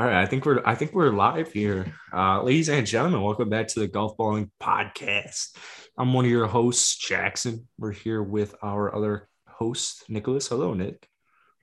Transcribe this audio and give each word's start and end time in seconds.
All 0.00 0.06
right, 0.06 0.22
I 0.22 0.24
think 0.24 0.46
we're 0.46 0.62
I 0.64 0.74
think 0.74 0.94
we're 0.94 1.10
live 1.12 1.52
here, 1.52 1.92
uh, 2.10 2.42
ladies 2.42 2.70
and 2.70 2.86
gentlemen. 2.86 3.20
Welcome 3.20 3.50
back 3.50 3.68
to 3.68 3.80
the 3.80 3.86
Golf 3.86 4.16
Balling 4.16 4.50
Podcast. 4.58 5.54
I'm 5.98 6.14
one 6.14 6.24
of 6.24 6.30
your 6.30 6.46
hosts, 6.46 6.96
Jackson. 6.96 7.68
We're 7.76 7.92
here 7.92 8.22
with 8.22 8.54
our 8.62 8.94
other 8.96 9.28
host, 9.46 10.04
Nicholas. 10.08 10.48
Hello, 10.48 10.72
Nick. 10.72 11.06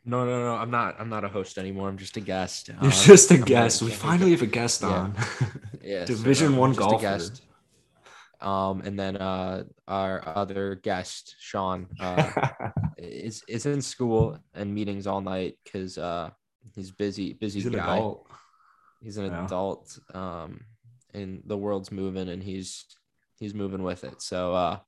No, 0.05 0.23
no, 0.23 0.39
no. 0.39 0.55
I'm 0.55 0.69
not. 0.69 0.97
I'm 0.99 1.09
not 1.09 1.23
a 1.23 1.27
host 1.29 1.57
anymore. 1.57 1.89
I'm 1.89 1.97
just 1.97 2.15
a 2.17 2.19
guest. 2.21 2.67
You're 2.67 2.77
Um, 2.79 2.91
just 2.91 3.31
a 3.31 3.35
I'm 3.37 3.41
guest. 3.41 3.81
We 3.81 3.89
finally 3.89 4.29
have 4.29 4.43
a 4.43 4.45
guest 4.45 4.83
on. 4.83 5.15
yeah, 5.81 6.01
so, 6.01 6.13
Division 6.13 6.51
no, 6.51 6.59
one 6.59 6.69
I'm 6.69 6.75
a 6.75 6.79
golfer. 6.79 7.01
guest. 7.01 7.41
Um, 8.39 8.81
and 8.85 8.99
then 8.99 9.17
uh, 9.17 9.63
our 9.87 10.21
other 10.37 10.75
guest, 10.75 11.35
Sean, 11.39 11.87
uh, 11.99 12.29
is 12.99 13.41
is 13.47 13.65
in 13.65 13.81
school 13.81 14.37
and 14.53 14.75
meetings 14.75 15.07
all 15.07 15.21
night 15.21 15.57
because 15.63 15.97
uh, 15.97 16.29
he's 16.75 16.91
busy, 16.91 17.33
busy 17.33 17.59
He's 17.59 17.65
an 17.67 17.73
guy. 17.73 17.97
adult. 17.97 18.27
He's 19.01 19.17
an 19.17 19.25
Yeah. 19.25 19.45
adult. 19.45 19.97
Um, 20.13 20.61
and 21.13 21.41
the 21.45 21.57
world's 21.57 21.91
moving, 21.91 22.29
and 22.29 22.43
he's 22.43 22.85
he's 23.39 23.53
moving 23.53 23.83
with 23.83 24.03
it. 24.03 24.21
So 24.21 24.53
uh, 24.53 24.79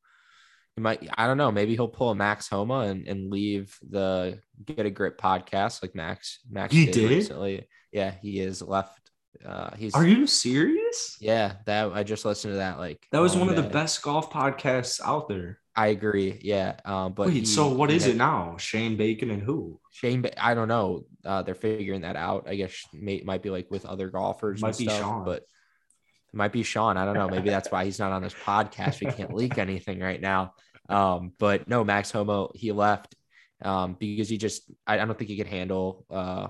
he 0.76 0.82
might. 0.82 1.08
I 1.18 1.28
don't 1.28 1.38
know. 1.38 1.52
Maybe 1.52 1.74
he'll 1.76 1.88
pull 1.88 2.10
a 2.12 2.16
Max 2.16 2.48
Homa 2.48 2.80
and 2.82 3.08
and 3.08 3.32
leave 3.32 3.76
the 3.90 4.40
Get 4.66 4.86
a 4.86 4.90
Grip 4.92 5.20
podcast 5.20 5.82
like 5.82 5.96
Max. 5.96 6.40
Max 6.50 6.74
He 6.74 6.86
did, 6.86 6.94
did? 6.94 7.10
recently. 7.10 7.68
Yeah, 7.92 8.14
he 8.22 8.40
is 8.40 8.62
left. 8.62 9.00
Uh, 9.46 9.74
he's 9.76 9.94
Are 9.96 10.06
you 10.06 10.28
serious? 10.28 11.16
yeah. 11.22 11.54
That 11.66 11.92
I 11.94 12.04
just 12.04 12.26
listened 12.26 12.54
to 12.54 12.58
that. 12.58 12.78
Like 12.78 13.06
That 13.12 13.20
was 13.22 13.36
one 13.38 13.48
of 13.50 13.56
the 13.56 13.64
best 13.64 14.02
golf 14.02 14.30
podcasts 14.32 15.00
out 15.04 15.28
there. 15.30 15.60
I 15.80 15.88
agree. 15.88 16.38
Yeah. 16.42 16.80
Um, 16.84 17.14
but 17.14 17.28
Wait, 17.28 17.34
he- 17.36 17.46
so 17.46 17.70
what 17.70 17.90
is 17.90 18.04
had- 18.04 18.16
it 18.16 18.18
now? 18.18 18.58
Shane 18.58 18.98
Bacon 18.98 19.30
and 19.32 19.42
who? 19.42 19.80
Shane, 19.92 20.22
Ba- 20.22 20.44
I 20.44 20.54
don't 20.54 20.68
know. 20.68 21.06
Uh, 21.24 21.42
they're 21.44 21.56
figuring 21.56 22.02
that 22.02 22.16
out. 22.18 22.48
I 22.50 22.56
guess 22.56 22.74
may, 22.94 23.22
might 23.26 23.42
be 23.42 23.50
like 23.50 23.72
with 23.72 23.86
other 23.86 24.10
golfers. 24.10 24.62
Might 24.62 24.78
be 24.78 24.86
stuff, 24.86 25.00
Sean. 25.00 25.24
but 25.26 25.44
it 25.44 26.34
might 26.34 26.52
be 26.52 26.64
Sean. 26.64 26.98
I 26.98 27.06
don't 27.06 27.14
know. 27.16 27.30
Maybe 27.30 27.50
that's 27.50 27.72
why 27.72 27.86
he's 27.86 27.98
not 28.00 28.12
on 28.12 28.22
this 28.22 28.34
podcast. 28.34 29.00
We 29.00 29.12
can't 29.12 29.34
leak 29.34 29.58
anything 29.58 30.00
right 30.02 30.20
now. 30.22 30.54
Um, 30.90 31.32
but 31.40 31.68
no, 31.70 31.84
Max 31.84 32.12
Homa, 32.12 32.48
he 32.56 32.72
left 32.72 33.16
um, 33.62 33.96
because 34.00 34.28
he 34.28 34.38
just, 34.38 34.64
I, 34.86 34.96
I 35.00 35.06
don't 35.06 35.18
think 35.18 35.30
he 35.30 35.38
could 35.38 35.48
handle 35.48 36.06
uh, 36.10 36.48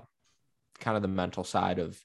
kind 0.79 0.95
of 0.97 1.01
the 1.03 1.07
mental 1.07 1.43
side 1.43 1.77
of 1.79 1.97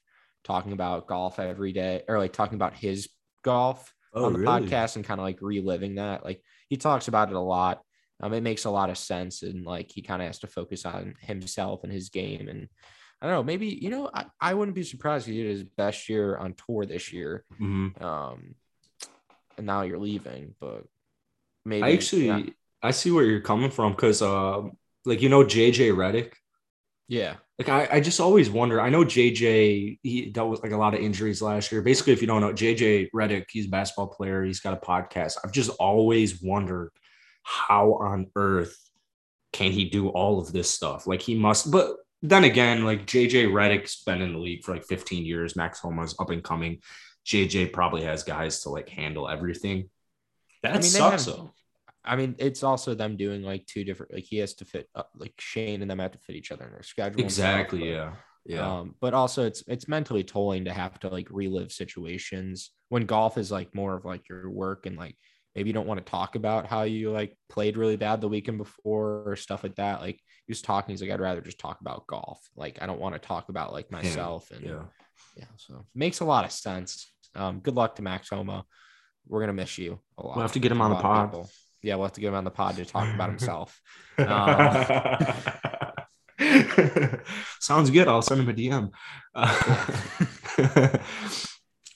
talking 0.43 0.73
about 0.73 1.07
golf 1.07 1.39
every 1.39 1.71
day 1.73 2.03
or 2.07 2.19
like 2.19 2.33
talking 2.33 2.55
about 2.55 2.75
his 2.75 3.09
golf 3.43 3.91
Oh, 4.13 4.25
on 4.25 4.33
the 4.33 4.39
podcast 4.39 4.95
and 4.95 5.03
kind 5.03 5.19
of 5.19 5.25
like 5.25 5.39
reliving 5.41 5.95
that. 5.95 6.23
Like 6.23 6.41
he 6.69 6.77
talks 6.77 7.07
about 7.07 7.29
it 7.29 7.35
a 7.35 7.39
lot. 7.39 7.81
Um, 8.21 8.33
it 8.33 8.43
makes 8.43 8.65
a 8.65 8.69
lot 8.71 8.89
of 8.89 8.97
sense, 8.97 9.43
and 9.43 9.65
like 9.65 9.91
he 9.91 10.01
kind 10.01 10.21
of 10.21 10.27
has 10.27 10.39
to 10.39 10.47
focus 10.47 10.85
on 10.85 11.15
himself 11.19 11.83
and 11.83 11.91
his 11.91 12.09
game. 12.09 12.47
And 12.47 12.69
I 13.21 13.27
don't 13.27 13.35
know, 13.35 13.43
maybe 13.43 13.67
you 13.67 13.89
know, 13.89 14.09
I, 14.13 14.25
I 14.39 14.53
wouldn't 14.53 14.75
be 14.75 14.83
surprised 14.83 15.27
if 15.27 15.33
he 15.33 15.43
did 15.43 15.49
his 15.49 15.63
best 15.63 16.07
year 16.07 16.37
on 16.37 16.53
tour 16.53 16.85
this 16.85 17.11
year. 17.11 17.43
Mhm. 17.59 18.01
Um, 18.01 18.55
and 19.57 19.65
now 19.65 19.81
you're 19.83 19.99
leaving, 19.99 20.55
but 20.59 20.85
maybe 21.65 21.83
I 21.83 21.93
actually 21.93 22.27
yeah, 22.27 22.43
I 22.81 22.91
see 22.91 23.11
where 23.11 23.25
you're 23.25 23.41
coming 23.41 23.71
from 23.71 23.91
because 23.93 24.21
uh, 24.21 24.61
like 25.05 25.21
you 25.21 25.29
know 25.29 25.43
JJ 25.43 25.91
Redick. 25.91 26.33
yeah, 27.07 27.35
Like 27.57 27.69
I, 27.69 27.87
I 27.97 27.99
just 28.01 28.19
always 28.19 28.49
wonder. 28.49 28.81
I 28.81 28.89
know 28.89 29.05
JJ 29.05 29.99
he 30.03 30.25
dealt 30.25 30.49
with 30.49 30.61
like 30.61 30.73
a 30.73 30.77
lot 30.77 30.93
of 30.93 30.99
injuries 30.99 31.41
last 31.41 31.71
year. 31.71 31.81
Basically, 31.81 32.11
if 32.11 32.21
you 32.21 32.27
don't 32.27 32.41
know 32.41 32.51
JJ 32.51 33.11
Redick, 33.15 33.45
he's 33.49 33.67
a 33.67 33.69
basketball 33.69 34.07
player. 34.07 34.43
He's 34.43 34.59
got 34.59 34.73
a 34.73 34.85
podcast. 34.85 35.37
I've 35.43 35.53
just 35.53 35.69
always 35.79 36.41
wondered 36.41 36.91
how 37.43 37.93
on 37.93 38.27
earth 38.35 38.77
can 39.53 39.71
he 39.71 39.85
do 39.89 40.09
all 40.09 40.39
of 40.39 40.51
this 40.51 40.69
stuff? 40.69 41.07
Like 41.07 41.21
he 41.21 41.35
must. 41.35 41.71
But 41.71 41.95
then 42.21 42.43
again, 42.43 42.83
like 42.83 43.05
JJ 43.05 43.47
Redick's 43.47 44.03
been 44.03 44.21
in 44.21 44.33
the 44.33 44.39
league 44.39 44.63
for 44.65 44.73
like 44.73 44.85
15 44.85 45.25
years. 45.25 45.55
Max 45.55 45.79
Homa's 45.79 46.15
up 46.19 46.31
and 46.31 46.43
coming. 46.43 46.81
JJ 47.25 47.71
probably 47.71 48.03
has 48.03 48.23
guys 48.23 48.63
to 48.63 48.69
like 48.69 48.89
handle 48.89 49.29
everything. 49.29 49.89
That 50.61 50.73
mean, 50.73 50.83
sucks 50.83 51.25
have- 51.25 51.35
though. 51.35 51.51
I 52.05 52.15
mean, 52.15 52.35
it's 52.37 52.63
also 52.63 52.93
them 52.93 53.17
doing 53.17 53.41
like 53.43 53.65
two 53.65 53.83
different. 53.83 54.13
Like 54.13 54.23
he 54.25 54.37
has 54.37 54.53
to 54.55 54.65
fit, 54.65 54.87
uh, 54.95 55.03
like 55.15 55.33
Shane 55.39 55.81
and 55.81 55.89
them 55.89 55.99
have 55.99 56.11
to 56.11 56.19
fit 56.19 56.35
each 56.35 56.51
other 56.51 56.65
in 56.65 56.71
their 56.71 56.83
schedule. 56.83 57.21
and 57.21 57.31
stuff, 57.31 57.45
Exactly. 57.45 57.79
but- 57.79 57.85
Yeah. 57.87 58.13
Yeah. 58.47 58.73
Um, 58.79 58.93
but 59.01 59.15
also 59.15 59.43
it's 59.47 59.63
it's 59.67 59.87
mentally 59.87 60.23
tolling 60.23 60.65
to 60.65 60.71
have 60.73 60.99
to 60.99 61.09
like 61.09 61.27
relive 61.31 61.71
situations 61.71 62.69
when 62.89 63.07
golf 63.07 63.39
is 63.39 63.49
like 63.51 63.73
more 63.73 63.95
of 63.95 64.05
like 64.05 64.29
your 64.29 64.51
work 64.51 64.85
and 64.85 64.95
like 64.97 65.15
maybe 65.55 65.69
you 65.69 65.73
don't 65.73 65.87
want 65.87 65.97
to 66.05 66.11
talk 66.11 66.35
about 66.35 66.67
how 66.67 66.83
you 66.83 67.09
like 67.11 67.35
played 67.49 67.75
really 67.75 67.95
bad 67.95 68.21
the 68.21 68.27
weekend 68.27 68.59
before 68.59 69.23
or 69.25 69.35
stuff 69.35 69.63
like 69.63 69.73
that. 69.77 69.99
Like 69.99 70.17
he 70.45 70.51
was 70.51 70.61
talking, 70.61 70.93
he's 70.93 71.01
like, 71.01 71.09
I'd 71.09 71.19
rather 71.21 71.41
just 71.41 71.57
talk 71.57 71.81
about 71.81 72.05
golf. 72.05 72.39
Like 72.55 72.77
I 72.81 72.85
don't 72.85 72.99
want 72.99 73.15
to 73.15 73.19
talk 73.27 73.49
about 73.49 73.73
like 73.73 73.89
myself 73.89 74.51
and 74.51 74.63
yeah. 74.63 74.83
yeah. 75.35 75.45
So 75.57 75.83
makes 75.95 76.19
a 76.19 76.25
lot 76.25 76.45
of 76.45 76.51
sense. 76.51 77.11
Um, 77.33 77.61
good 77.61 77.73
luck 77.73 77.95
to 77.95 78.03
Max 78.03 78.29
Homa. 78.29 78.63
We're 79.27 79.39
gonna 79.39 79.53
miss 79.53 79.79
you 79.79 79.99
a 80.19 80.23
lot. 80.23 80.35
We'll 80.35 80.43
have 80.43 80.51
to 80.53 80.59
get 80.59 80.71
him 80.71 80.81
on 80.81 80.91
the 80.91 80.97
pod. 80.97 81.47
Yeah, 81.85 81.95
we'll 81.95 82.05
have 82.05 82.13
to 82.13 82.21
get 82.21 82.29
him 82.29 82.33
on 82.35 82.43
the 82.43 82.49
pod 82.51 82.77
to 82.77 82.85
talk 82.85 83.13
about 83.13 83.29
himself. 83.29 83.79
Um, 84.17 84.85
Sounds 87.59 87.89
good. 87.91 88.07
I'll 88.07 88.21
send 88.23 88.41
him 88.41 88.49
a 88.49 88.53
DM. 88.53 88.89
Uh, 89.35 90.97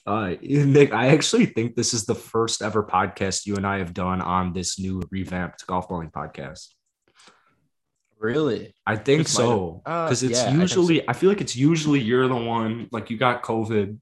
uh, 0.06 0.34
Nick, 0.40 0.92
I 0.92 1.08
actually 1.08 1.46
think 1.46 1.74
this 1.74 1.92
is 1.92 2.04
the 2.06 2.14
first 2.14 2.62
ever 2.62 2.84
podcast 2.84 3.46
you 3.46 3.56
and 3.56 3.66
I 3.66 3.78
have 3.78 3.92
done 3.92 4.20
on 4.20 4.52
this 4.52 4.78
new 4.78 5.02
revamped 5.10 5.66
golf 5.66 5.88
balling 5.88 6.10
podcast. 6.10 6.68
Really? 8.18 8.74
I 8.86 8.96
think 8.96 9.24
This 9.24 9.38
might 9.38 9.44
have- 9.44 9.50
so 9.50 9.82
uh, 9.86 10.04
because 10.06 10.22
it's 10.22 10.38
yeah, 10.38 10.44
I 10.46 10.50
think 10.50 10.60
usually 10.60 11.08
I, 11.08 11.14
feel 11.14 11.30
like 11.30 11.40
it's 11.40 11.56
usually 11.56 12.00
you're 12.00 12.28
the 12.28 12.36
one 12.36 12.88
like 12.92 13.10
you 13.10 13.16
got 13.16 13.42
COVID, 13.42 13.98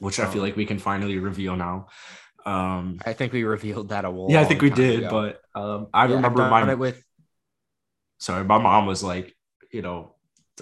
which 0.00 0.18
I 0.20 0.26
feel 0.26 0.40
Oh. 0.40 0.44
like 0.46 0.56
we 0.56 0.64
can 0.66 0.78
finally 0.78 1.18
reveal 1.18 1.54
now. 1.54 1.86
Um, 2.46 3.00
I 3.04 3.12
think 3.12 3.32
we 3.32 3.42
revealed 3.42 3.88
that 3.88 4.04
a 4.04 4.10
while. 4.10 4.30
yeah, 4.30 4.40
I 4.40 4.44
think 4.44 4.62
we 4.62 4.70
did, 4.70 5.08
but 5.10 5.40
um, 5.54 5.88
I 5.92 6.04
remember 6.04 6.48
my 6.48 6.70
it 6.70 6.78
with 6.78 7.02
sorry, 8.18 8.44
my 8.44 8.58
mom 8.58 8.86
was 8.86 9.02
like, 9.02 9.34
you 9.72 9.82
know, 9.82 10.14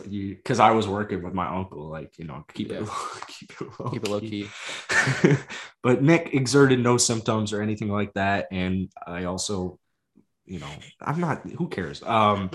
you 0.08 0.34
because 0.34 0.58
I 0.60 0.72
was 0.72 0.88
working 0.88 1.22
with 1.22 1.34
my 1.34 1.46
uncle, 1.46 1.88
like, 1.88 2.18
you 2.18 2.24
know, 2.24 2.44
keep 2.52 2.72
it 2.72 2.82
Yeah. 2.82 2.94
keep 3.28 3.52
it 3.60 3.68
low 3.78 3.90
keep 3.90 4.04
it 4.04 4.08
low 4.10 4.20
key. 4.20 4.48
key. 4.88 5.36
but 5.82 6.02
Nick 6.02 6.34
exerted 6.34 6.80
no 6.80 6.96
symptoms 6.96 7.52
or 7.52 7.62
anything 7.62 7.88
like 7.88 8.12
that, 8.14 8.48
and 8.50 8.90
I 9.06 9.24
also, 9.24 9.78
you 10.46 10.58
know, 10.58 10.70
I'm 11.00 11.20
not. 11.20 11.48
Who 11.50 11.68
cares? 11.68 12.02
Um, 12.02 12.50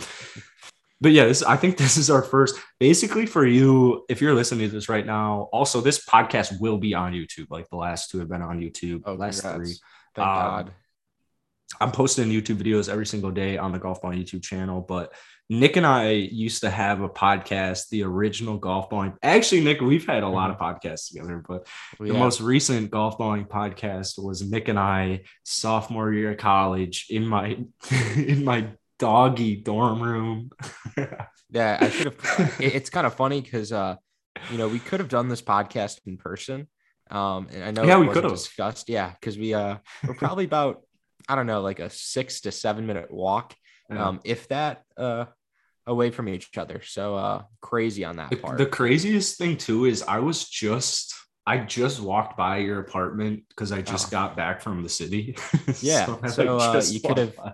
but 1.01 1.11
yeah, 1.11 1.25
this 1.25 1.43
I 1.43 1.55
think 1.57 1.77
this 1.77 1.97
is 1.97 2.09
our 2.09 2.21
first. 2.21 2.59
Basically, 2.79 3.25
for 3.25 3.45
you, 3.45 4.05
if 4.09 4.21
you're 4.21 4.33
listening 4.35 4.67
to 4.69 4.73
this 4.73 4.89
right 4.89 5.05
now, 5.05 5.49
also 5.51 5.81
this 5.81 6.05
podcast 6.05 6.59
will 6.59 6.77
be 6.77 6.93
on 6.93 7.13
YouTube. 7.13 7.47
Like 7.49 7.69
the 7.69 7.77
last 7.77 8.09
two 8.09 8.19
have 8.19 8.29
been 8.29 8.41
on 8.41 8.59
YouTube. 8.59 9.03
Oh, 9.05 9.13
last 9.13 9.41
congrats. 9.41 9.57
three. 9.57 9.77
Thank 10.15 10.27
Um, 10.27 10.35
God. 10.35 10.71
I'm 11.79 11.91
posting 11.91 12.29
YouTube 12.29 12.57
videos 12.57 12.89
every 12.89 13.05
single 13.05 13.31
day 13.31 13.57
on 13.57 13.71
the 13.71 13.79
Golf 13.79 14.01
Ball 14.01 14.11
YouTube 14.11 14.41
channel, 14.41 14.81
but 14.81 15.13
Nick 15.51 15.77
and 15.77 15.85
I 15.85 16.11
used 16.11 16.61
to 16.61 16.69
have 16.69 17.01
a 17.01 17.09
podcast, 17.09 17.89
the 17.89 18.03
original 18.03 18.57
Golf 18.57 18.89
Balling. 18.89 19.13
Actually, 19.23 19.63
Nick, 19.63 19.79
we've 19.79 20.05
had 20.05 20.23
a 20.23 20.27
lot 20.27 20.51
of 20.51 20.57
podcasts 20.57 21.09
together, 21.09 21.43
but 21.47 21.67
We 21.99 22.09
the 22.09 22.17
most 22.17 22.41
recent 22.41 22.91
Golf 22.91 23.17
Balling 23.17 23.45
podcast 23.45 24.21
was 24.21 24.41
Nick 24.41 24.67
and 24.67 24.79
I 24.79 25.21
sophomore 25.43 26.11
year 26.11 26.31
of 26.31 26.37
college 26.37 27.07
in 27.09 27.25
my 27.25 27.57
in 28.15 28.43
my 28.43 28.69
doggy 28.99 29.55
dorm 29.55 30.01
room. 30.01 30.51
yeah, 31.49 31.77
I 31.81 31.89
should 31.89 32.13
have. 32.13 32.55
it- 32.61 32.75
it's 32.75 32.89
kind 32.89 33.07
of 33.07 33.15
funny 33.15 33.41
because 33.41 33.71
uh, 33.71 33.95
you 34.51 34.57
know, 34.57 34.67
we 34.67 34.79
could 34.79 34.99
have 34.99 35.09
done 35.09 35.27
this 35.29 35.41
podcast 35.41 35.99
in 36.05 36.17
person. 36.17 36.67
Um, 37.11 37.47
and 37.51 37.63
I 37.63 37.71
know 37.71 37.83
Yeah, 37.83 37.97
we 37.97 38.07
could've. 38.09 38.31
discussed. 38.31 38.87
Yeah, 38.89 39.11
because 39.19 39.37
we 39.37 39.53
uh, 39.53 39.77
we're 40.07 40.13
probably 40.13 40.45
about 40.45 40.81
I 41.27 41.35
don't 41.35 41.47
know, 41.47 41.61
like 41.61 41.79
a 41.79 41.89
six 41.89 42.41
to 42.41 42.51
seven 42.51 42.85
minute 42.85 43.11
walk, 43.11 43.55
um, 43.89 44.19
if 44.23 44.47
that 44.49 44.83
uh, 44.97 45.25
away 45.87 46.11
from 46.11 46.29
each 46.29 46.55
other. 46.57 46.81
So 46.83 47.15
uh, 47.15 47.43
crazy 47.61 48.03
on 48.05 48.17
that 48.17 48.29
the, 48.29 48.35
part. 48.37 48.57
the 48.59 48.65
craziest 48.65 49.37
thing 49.37 49.57
too 49.57 49.85
is 49.85 50.03
I 50.03 50.19
was 50.19 50.47
just 50.47 51.15
I 51.47 51.57
just 51.57 51.99
walked 51.99 52.37
by 52.37 52.57
your 52.57 52.79
apartment 52.79 53.43
because 53.49 53.71
I 53.71 53.81
just 53.81 54.07
Oh. 54.07 54.11
got 54.11 54.37
back 54.37 54.61
from 54.61 54.83
the 54.83 54.89
city. 54.89 55.35
Yeah, 55.81 56.15
I, 56.21 56.27
so, 56.27 56.57
uh, 56.59 56.81
you 56.87 56.99
could 57.01 57.17
have- 57.17 57.35
by. 57.35 57.53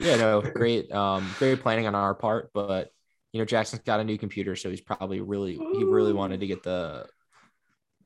Yeah, 0.00 0.16
no, 0.16 0.40
great, 0.40 0.90
um, 0.92 1.28
great 1.38 1.60
planning 1.60 1.86
on 1.86 1.94
our 1.94 2.14
part, 2.14 2.50
but 2.52 2.90
you 3.32 3.38
know, 3.38 3.44
Jackson's 3.44 3.82
got 3.82 4.00
a 4.00 4.04
new 4.04 4.18
computer, 4.18 4.56
so 4.56 4.70
he's 4.70 4.80
probably 4.80 5.20
really 5.20 5.54
he 5.54 5.84
really 5.84 6.12
wanted 6.12 6.40
to 6.40 6.46
get 6.46 6.62
the 6.62 7.06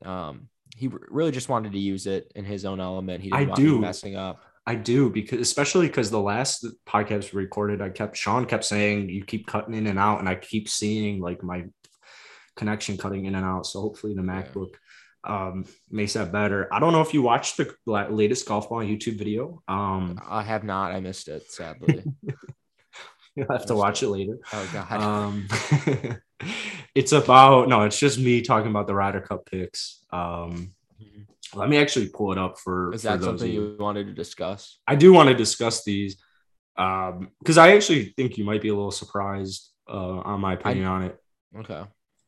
um 0.03 0.49
he 0.75 0.89
really 1.09 1.31
just 1.31 1.49
wanted 1.49 1.71
to 1.71 1.79
use 1.79 2.05
it 2.05 2.31
in 2.35 2.43
his 2.45 2.65
own 2.65 2.79
element. 2.79 3.23
He 3.23 3.29
didn't 3.29 3.51
I 3.51 3.55
do. 3.55 3.79
messing 3.79 4.15
up. 4.15 4.41
I 4.67 4.75
do 4.75 5.09
because 5.09 5.39
especially 5.39 5.87
because 5.87 6.09
the 6.11 6.19
last 6.19 6.65
podcast 6.87 7.33
we 7.33 7.43
recorded, 7.43 7.81
I 7.81 7.89
kept 7.89 8.17
Sean 8.17 8.45
kept 8.45 8.65
saying 8.65 9.09
you 9.09 9.23
keep 9.23 9.47
cutting 9.47 9.73
in 9.73 9.87
and 9.87 9.99
out, 9.99 10.19
and 10.19 10.27
I 10.27 10.35
keep 10.35 10.67
seeing 10.67 11.21
like 11.21 11.43
my 11.43 11.65
connection 12.55 12.97
cutting 12.97 13.25
in 13.25 13.35
and 13.35 13.45
out. 13.45 13.65
So 13.65 13.81
hopefully 13.81 14.15
the 14.15 14.23
Yeah. 14.23 14.79
Um, 15.25 15.65
makes 15.89 16.13
that 16.13 16.31
better. 16.31 16.71
I 16.71 16.79
don't 16.79 16.93
know 16.93 17.01
if 17.01 17.13
you 17.13 17.21
watched 17.21 17.57
the 17.57 17.75
latest 17.85 18.47
golf 18.47 18.69
ball 18.69 18.79
YouTube 18.79 19.17
video. 19.17 19.61
Um, 19.67 20.19
I 20.27 20.43
have 20.43 20.63
not. 20.63 20.91
I 20.91 20.99
missed 20.99 21.27
it, 21.27 21.51
sadly. 21.51 22.03
you'll 23.35 23.47
have 23.49 23.65
to 23.65 23.75
watch 23.75 24.03
it. 24.03 24.09
later. 24.09 24.37
oh 24.53 24.69
God. 24.71 25.01
Um, 25.01 25.47
it's 26.95 27.11
about 27.11 27.67
no, 27.67 27.83
it's 27.83 27.99
just 27.99 28.19
me 28.19 28.41
talking 28.41 28.69
about 28.69 28.87
the 28.87 28.95
Ryder 28.95 29.21
Cup 29.21 29.45
picks. 29.45 30.03
Um, 30.11 30.71
let 31.53 31.69
me 31.69 31.77
actually 31.77 32.09
pull 32.09 32.31
it 32.31 32.37
up 32.37 32.59
for. 32.59 32.93
Is 32.93 33.01
for 33.01 33.09
that 33.09 33.19
those 33.19 33.25
something 33.25 33.51
you. 33.51 33.69
you 33.69 33.77
wanted 33.79 34.07
to 34.07 34.13
discuss? 34.13 34.79
I 34.87 34.95
do 34.95 35.13
want 35.13 35.29
to 35.29 35.35
discuss 35.35 35.83
these 35.83 36.17
Um, 36.77 37.31
because 37.39 37.57
I 37.57 37.75
actually 37.75 38.13
think 38.17 38.37
you 38.37 38.43
might 38.43 38.61
be 38.61 38.69
a 38.69 38.75
little 38.75 38.91
surprised 38.91 39.71
uh, 39.89 40.19
on 40.19 40.41
my 40.41 40.53
opinion 40.53 40.85
on 40.85 41.03
it. 41.03 41.17
Okay. 41.57 41.83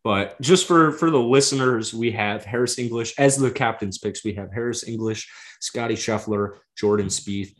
But 0.07 0.39
just 0.39 0.68
for 0.68 0.94
for 0.94 1.12
the 1.12 1.19
listeners, 1.19 1.94
we 1.94 2.12
have 2.12 2.45
Harris 2.45 2.80
English 2.80 3.13
as 3.19 3.36
the 3.36 3.51
captain's 3.51 3.98
picks. 3.98 4.24
We 4.24 4.36
have 4.36 4.54
Harris 4.54 4.88
English, 4.88 5.30
Scotty 5.59 5.95
Scheffler, 5.95 6.59
Jordan 6.77 7.07
Spieth, 7.07 7.54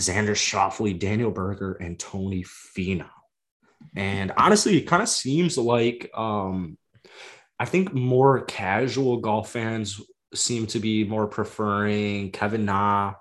Xander 0.00 0.30
Schauffele, 0.30 0.98
Daniel 0.98 1.30
Berger, 1.30 1.74
and 1.74 1.98
Tony 1.98 2.42
Finau. 2.74 3.04
And 3.94 4.32
honestly, 4.38 4.78
it 4.78 4.86
kind 4.86 5.02
of 5.02 5.10
seems 5.10 5.58
like 5.58 6.10
um, 6.14 6.78
I 7.58 7.66
think 7.66 7.92
more 7.92 8.46
casual 8.46 9.18
golf 9.18 9.50
fans 9.50 10.00
seem 10.34 10.68
to 10.68 10.78
be 10.78 11.04
more 11.04 11.26
preferring 11.26 12.32
Kevin 12.32 12.64
Na, 12.64 13.12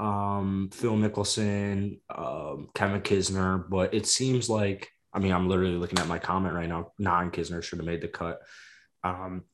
um, 0.00 0.70
Phil 0.72 0.96
Mickelson, 0.96 2.00
um, 2.12 2.70
Kevin 2.74 3.02
Kisner, 3.02 3.70
but 3.70 3.94
it 3.94 4.04
seems 4.04 4.50
like 4.50 4.90
I 5.16 5.18
mean 5.18 5.32
I'm 5.32 5.48
literally 5.48 5.76
looking 5.76 5.98
at 5.98 6.06
my 6.06 6.18
comment 6.18 6.54
right 6.54 6.68
now. 6.68 6.92
Non 6.98 7.30
Kisner 7.30 7.62
should 7.62 7.78
have 7.78 7.86
made 7.86 8.02
the 8.02 8.08
cut. 8.08 8.40
Um, 9.02 9.44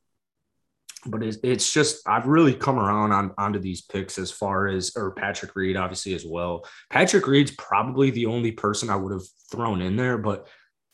but 1.05 1.23
it's, 1.23 1.37
it's 1.43 1.71
just 1.73 2.07
I've 2.07 2.27
really 2.27 2.53
come 2.53 2.77
around 2.77 3.13
on 3.13 3.33
onto 3.37 3.59
these 3.59 3.81
picks 3.81 4.19
as 4.19 4.29
far 4.29 4.67
as 4.67 4.91
or 4.95 5.11
Patrick 5.11 5.55
Reed 5.55 5.77
obviously 5.77 6.13
as 6.13 6.25
well. 6.25 6.65
Patrick 6.89 7.25
Reed's 7.27 7.51
probably 7.51 8.11
the 8.11 8.25
only 8.25 8.51
person 8.51 8.89
I 8.89 8.97
would 8.97 9.13
have 9.13 9.23
thrown 9.51 9.81
in 9.81 9.95
there, 9.95 10.17
but 10.17 10.47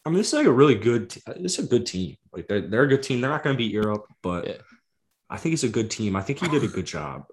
I 0.05 0.09
mean 0.09 0.19
this 0.19 0.27
is 0.27 0.33
like 0.33 0.45
a 0.45 0.51
really 0.51 0.75
good 0.75 1.09
this 1.37 1.57
is 1.57 1.65
a 1.65 1.67
good 1.67 1.87
team. 1.87 2.15
Like 2.31 2.47
they're, 2.47 2.61
they're 2.61 2.83
a 2.83 2.87
good 2.87 3.03
team. 3.03 3.21
They're 3.21 3.29
not 3.31 3.43
going 3.43 3.55
to 3.55 3.57
beat 3.57 3.71
Europe, 3.71 4.05
but 4.21 4.47
Yeah. 4.47 4.57
I 5.31 5.37
think 5.37 5.53
it's 5.53 5.63
a 5.63 5.69
good 5.69 5.91
team. 5.91 6.15
I 6.15 6.21
think 6.21 6.39
he 6.39 6.47
did 6.47 6.63
a 6.63 6.67
good 6.67 6.85
job. 6.97 7.25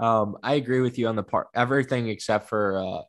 Um, 0.00 0.36
I 0.42 0.54
agree 0.54 0.80
with 0.80 0.98
you 0.98 1.06
on 1.06 1.14
the 1.16 1.22
part 1.22 1.48
everything 1.54 2.08
except 2.08 2.48
for 2.48 2.78
uh 2.78 3.02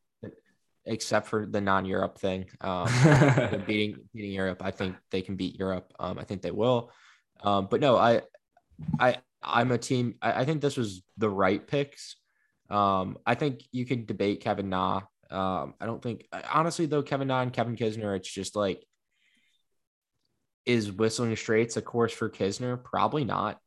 except 0.86 1.28
for 1.28 1.46
the 1.46 1.62
non-Europe 1.62 2.18
thing. 2.18 2.46
Um 2.62 2.88
beating 3.68 3.98
beating 4.14 4.32
Europe. 4.32 4.62
I 4.62 4.72
think 4.72 4.96
they 5.12 5.22
can 5.22 5.36
beat 5.36 5.58
Europe. 5.58 5.94
Um, 6.00 6.20
I 6.20 6.24
think 6.24 6.42
they 6.42 6.52
will. 6.52 6.92
Um, 7.42 7.68
but 7.70 7.82
no, 7.82 7.98
I 7.98 8.22
I 9.00 9.18
I'm 9.42 9.72
a 9.72 9.78
team. 9.78 10.16
I, 10.22 10.42
I 10.42 10.46
think 10.46 10.62
this 10.62 10.78
was 10.78 11.04
the 11.18 11.30
right 11.30 11.66
picks. 11.66 12.16
Um, 12.70 13.18
I 13.26 13.36
think 13.36 13.62
you 13.72 13.86
could 13.86 14.08
debate 14.08 14.42
Kevin 14.42 14.70
Na. 14.70 15.02
Um, 15.30 15.74
I 15.80 15.86
don't 15.86 16.02
think 16.02 16.28
honestly 16.52 16.86
though 16.86 17.04
Kevin 17.04 17.28
Na 17.28 17.42
and 17.42 17.52
Kevin 17.54 17.76
Kisner, 17.76 18.16
it's 18.16 18.32
just 18.32 18.56
like 18.56 18.84
is 20.66 20.92
Whistling 20.92 21.36
Straits 21.36 21.76
a 21.78 21.82
course 21.82 22.14
for 22.14 22.30
Kisner? 22.30 22.82
Probably 22.82 23.26
not. 23.26 23.60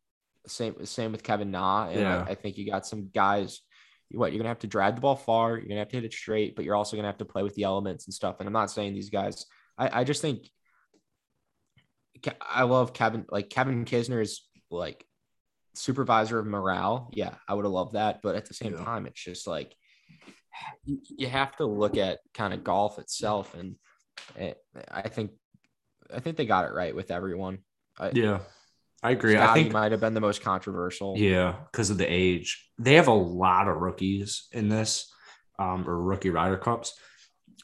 Same 0.46 0.86
same 0.86 1.12
with 1.12 1.22
Kevin 1.22 1.50
Na. 1.50 1.88
And 1.88 2.00
Yeah. 2.00 2.24
I, 2.26 2.30
I 2.30 2.34
think 2.34 2.56
you 2.56 2.70
got 2.70 2.86
some 2.86 3.10
guys. 3.14 3.60
What 4.12 4.32
you're 4.32 4.38
gonna 4.38 4.48
have 4.48 4.60
to 4.60 4.66
drag 4.66 4.94
the 4.94 5.00
ball 5.00 5.16
far. 5.16 5.56
You're 5.56 5.68
gonna 5.68 5.80
have 5.80 5.88
to 5.88 5.96
hit 5.96 6.04
it 6.04 6.12
straight, 6.12 6.54
but 6.54 6.64
you're 6.64 6.76
also 6.76 6.96
gonna 6.96 7.08
have 7.08 7.18
to 7.18 7.24
play 7.24 7.42
with 7.42 7.54
the 7.54 7.64
elements 7.64 8.06
and 8.06 8.14
stuff. 8.14 8.36
And 8.38 8.46
I'm 8.46 8.52
not 8.52 8.70
saying 8.70 8.94
these 8.94 9.10
guys. 9.10 9.46
I, 9.76 10.00
I 10.00 10.04
just 10.04 10.22
think 10.22 10.48
I 12.40 12.62
love 12.62 12.92
Kevin. 12.92 13.26
Like 13.30 13.50
Kevin 13.50 13.84
Kisner 13.84 14.22
is 14.22 14.42
like 14.70 15.04
supervisor 15.74 16.38
of 16.38 16.46
morale. 16.46 17.10
Yeah, 17.12 17.34
I 17.48 17.54
would 17.54 17.64
have 17.64 17.72
loved 17.72 17.94
that. 17.94 18.22
But 18.22 18.36
at 18.36 18.46
the 18.46 18.54
same 18.54 18.72
Yeah. 18.74 18.84
time, 18.84 19.06
it's 19.06 19.22
just 19.22 19.46
like 19.46 19.74
you, 20.84 21.00
you 21.04 21.26
have 21.28 21.54
to 21.56 21.66
look 21.66 21.96
at 21.96 22.20
kind 22.32 22.54
of 22.54 22.64
golf 22.64 22.98
itself, 22.98 23.54
and 23.54 23.76
it, 24.36 24.56
I 24.90 25.08
think 25.08 25.32
I 26.14 26.20
think 26.20 26.36
they 26.36 26.46
got 26.46 26.64
it 26.64 26.72
right 26.72 26.94
with 26.94 27.10
everyone. 27.10 27.58
I, 27.98 28.12
yeah, 28.14 28.38
I 29.02 29.10
agree. 29.10 29.36
I 29.36 29.44
Scotty 29.44 29.62
think 29.62 29.72
might 29.72 29.92
have 29.92 30.00
been 30.00 30.14
the 30.14 30.20
most 30.20 30.42
controversial. 30.42 31.14
Yeah, 31.16 31.54
because 31.70 31.90
of 31.90 31.98
the 31.98 32.06
age. 32.06 32.68
They 32.78 32.94
have 32.94 33.08
a 33.08 33.12
lot 33.14 33.68
of 33.68 33.76
rookies 33.76 34.48
in 34.52 34.68
this, 34.68 35.12
um, 35.58 35.88
or 35.88 36.00
rookie 36.00 36.30
Ryder 36.30 36.56
Cups. 36.58 36.98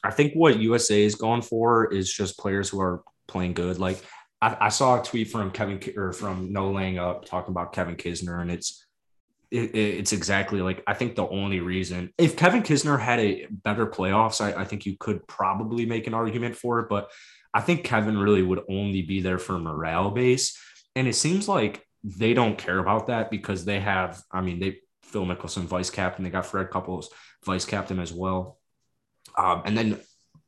I 0.05 0.11
think 0.11 0.35
what 0.35 0.59
USA 0.59 1.03
is 1.03 1.15
going 1.15 1.43
for 1.43 1.93
is 1.93 2.13
just 2.13 2.39
players 2.39 2.69
who 2.69 2.81
are 2.81 3.03
playing 3.29 3.55
good. 3.55 3.79
Like 3.79 4.03
I, 4.41 4.57
I 4.63 4.69
saw 4.69 5.01
a 5.01 5.05
tweet 5.05 5.31
from 5.31 5.51
Kevin 5.53 5.81
or 5.97 6.13
from 6.13 6.53
No 6.53 6.71
Laying 6.73 6.99
Up 6.99 7.25
talking 7.25 7.53
about 7.53 7.73
Kevin 7.73 7.97
Kisner, 7.97 8.41
and 8.41 8.51
it's 8.51 8.85
it, 9.51 9.75
it- 9.75 9.99
it's 9.99 10.13
exactly 10.13 10.61
like 10.63 10.83
I 10.87 10.95
think 10.95 11.15
the 11.15 11.27
only 11.29 11.61
reason 11.61 12.13
if 12.19 12.37
Kevin 12.37 12.63
Kisner 12.63 12.99
had 13.01 13.21
a 13.21 13.47
better 13.51 13.87
playoffs, 13.87 14.41
I, 14.41 14.61
I 14.61 14.65
think 14.65 14.87
you 14.87 14.97
could 14.99 15.27
probably 15.27 15.87
make 15.87 16.07
an 16.07 16.15
argument 16.15 16.57
for 16.57 16.81
it. 16.81 16.89
But 16.89 17.11
I 17.55 17.61
think 17.61 17.85
Kevin 17.85 18.19
really 18.19 18.43
would 18.43 18.61
only 18.69 19.03
be 19.03 19.21
there 19.21 19.39
for 19.39 19.59
morale 19.59 20.11
base. 20.11 20.59
And 20.95 21.09
it 21.09 21.15
seems 21.15 21.49
like 21.49 21.87
they 22.05 22.35
don't 22.35 22.59
care 22.59 22.79
about 22.79 23.07
that 23.07 23.31
because 23.31 23.65
they 23.65 23.81
have, 23.81 24.23
I 24.31 24.41
mean, 24.41 24.61
they 24.61 24.79
Phil 25.03 25.25
Mickelson 25.25 25.65
vice 25.65 25.91
captain, 25.91 26.25
they 26.25 26.31
got 26.31 26.47
Fred 26.47 26.71
Couples 26.71 27.11
vice 27.45 27.65
captain 27.65 27.99
as 27.99 28.13
well. 28.13 28.59
Um, 29.37 29.63
and 29.65 29.77
then 29.77 30.01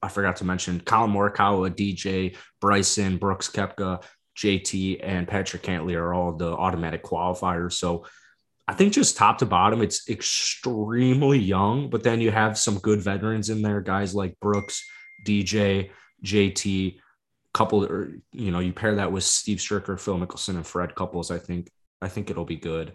I 0.03 0.09
forgot 0.09 0.37
to 0.37 0.45
mention 0.45 0.81
Collin 0.81 1.13
Morikawa, 1.13 1.71
DJ, 1.71 2.37
Bryson, 2.61 3.19
Brooks 3.19 3.49
Koepka, 3.49 4.03
JT, 4.37 5.01
and 5.03 5.29
Patrick 5.29 5.63
Cantlay 5.63 5.95
are 5.97 6.13
all 6.13 6.33
the 6.33 6.49
automatic 6.49 7.03
qualifiers. 7.03 7.73
So 7.73 8.05
I 8.67 8.75
think 8.75 8.93
just 8.93 9.17
top 9.17 9.39
to 9.39 9.47
bottom, 9.47 9.83
it's 9.83 10.09
extremely 10.09 11.39
young, 11.39 11.91
but 11.91 12.03
then 12.03 12.21
you 12.21 12.31
have 12.31 12.59
some 12.59 12.79
good 12.79 13.01
veterans 13.01 13.51
in 13.51 13.63
there, 13.63 13.81
guys 13.81 14.15
like 14.15 14.39
Brooks, 14.41 14.85
DJ, 15.27 15.91
JT, 16.25 16.99
couple, 17.55 17.85
or 17.85 18.13
you 18.33 18.51
know, 18.51 18.59
you 18.59 18.73
pair 18.73 18.97
that 18.97 19.13
with 19.13 19.25
Steve 19.25 19.59
Stricker, 19.59 19.99
Phil 19.99 20.19
Mickelson, 20.19 20.57
and 20.57 20.67
Fred 20.67 20.95
Couples. 20.95 21.31
I 21.31 21.39
think, 21.39 21.71
I 22.03 22.09
think 22.09 22.29
it'll 22.29 22.45
be 22.45 22.57
good. 22.57 22.93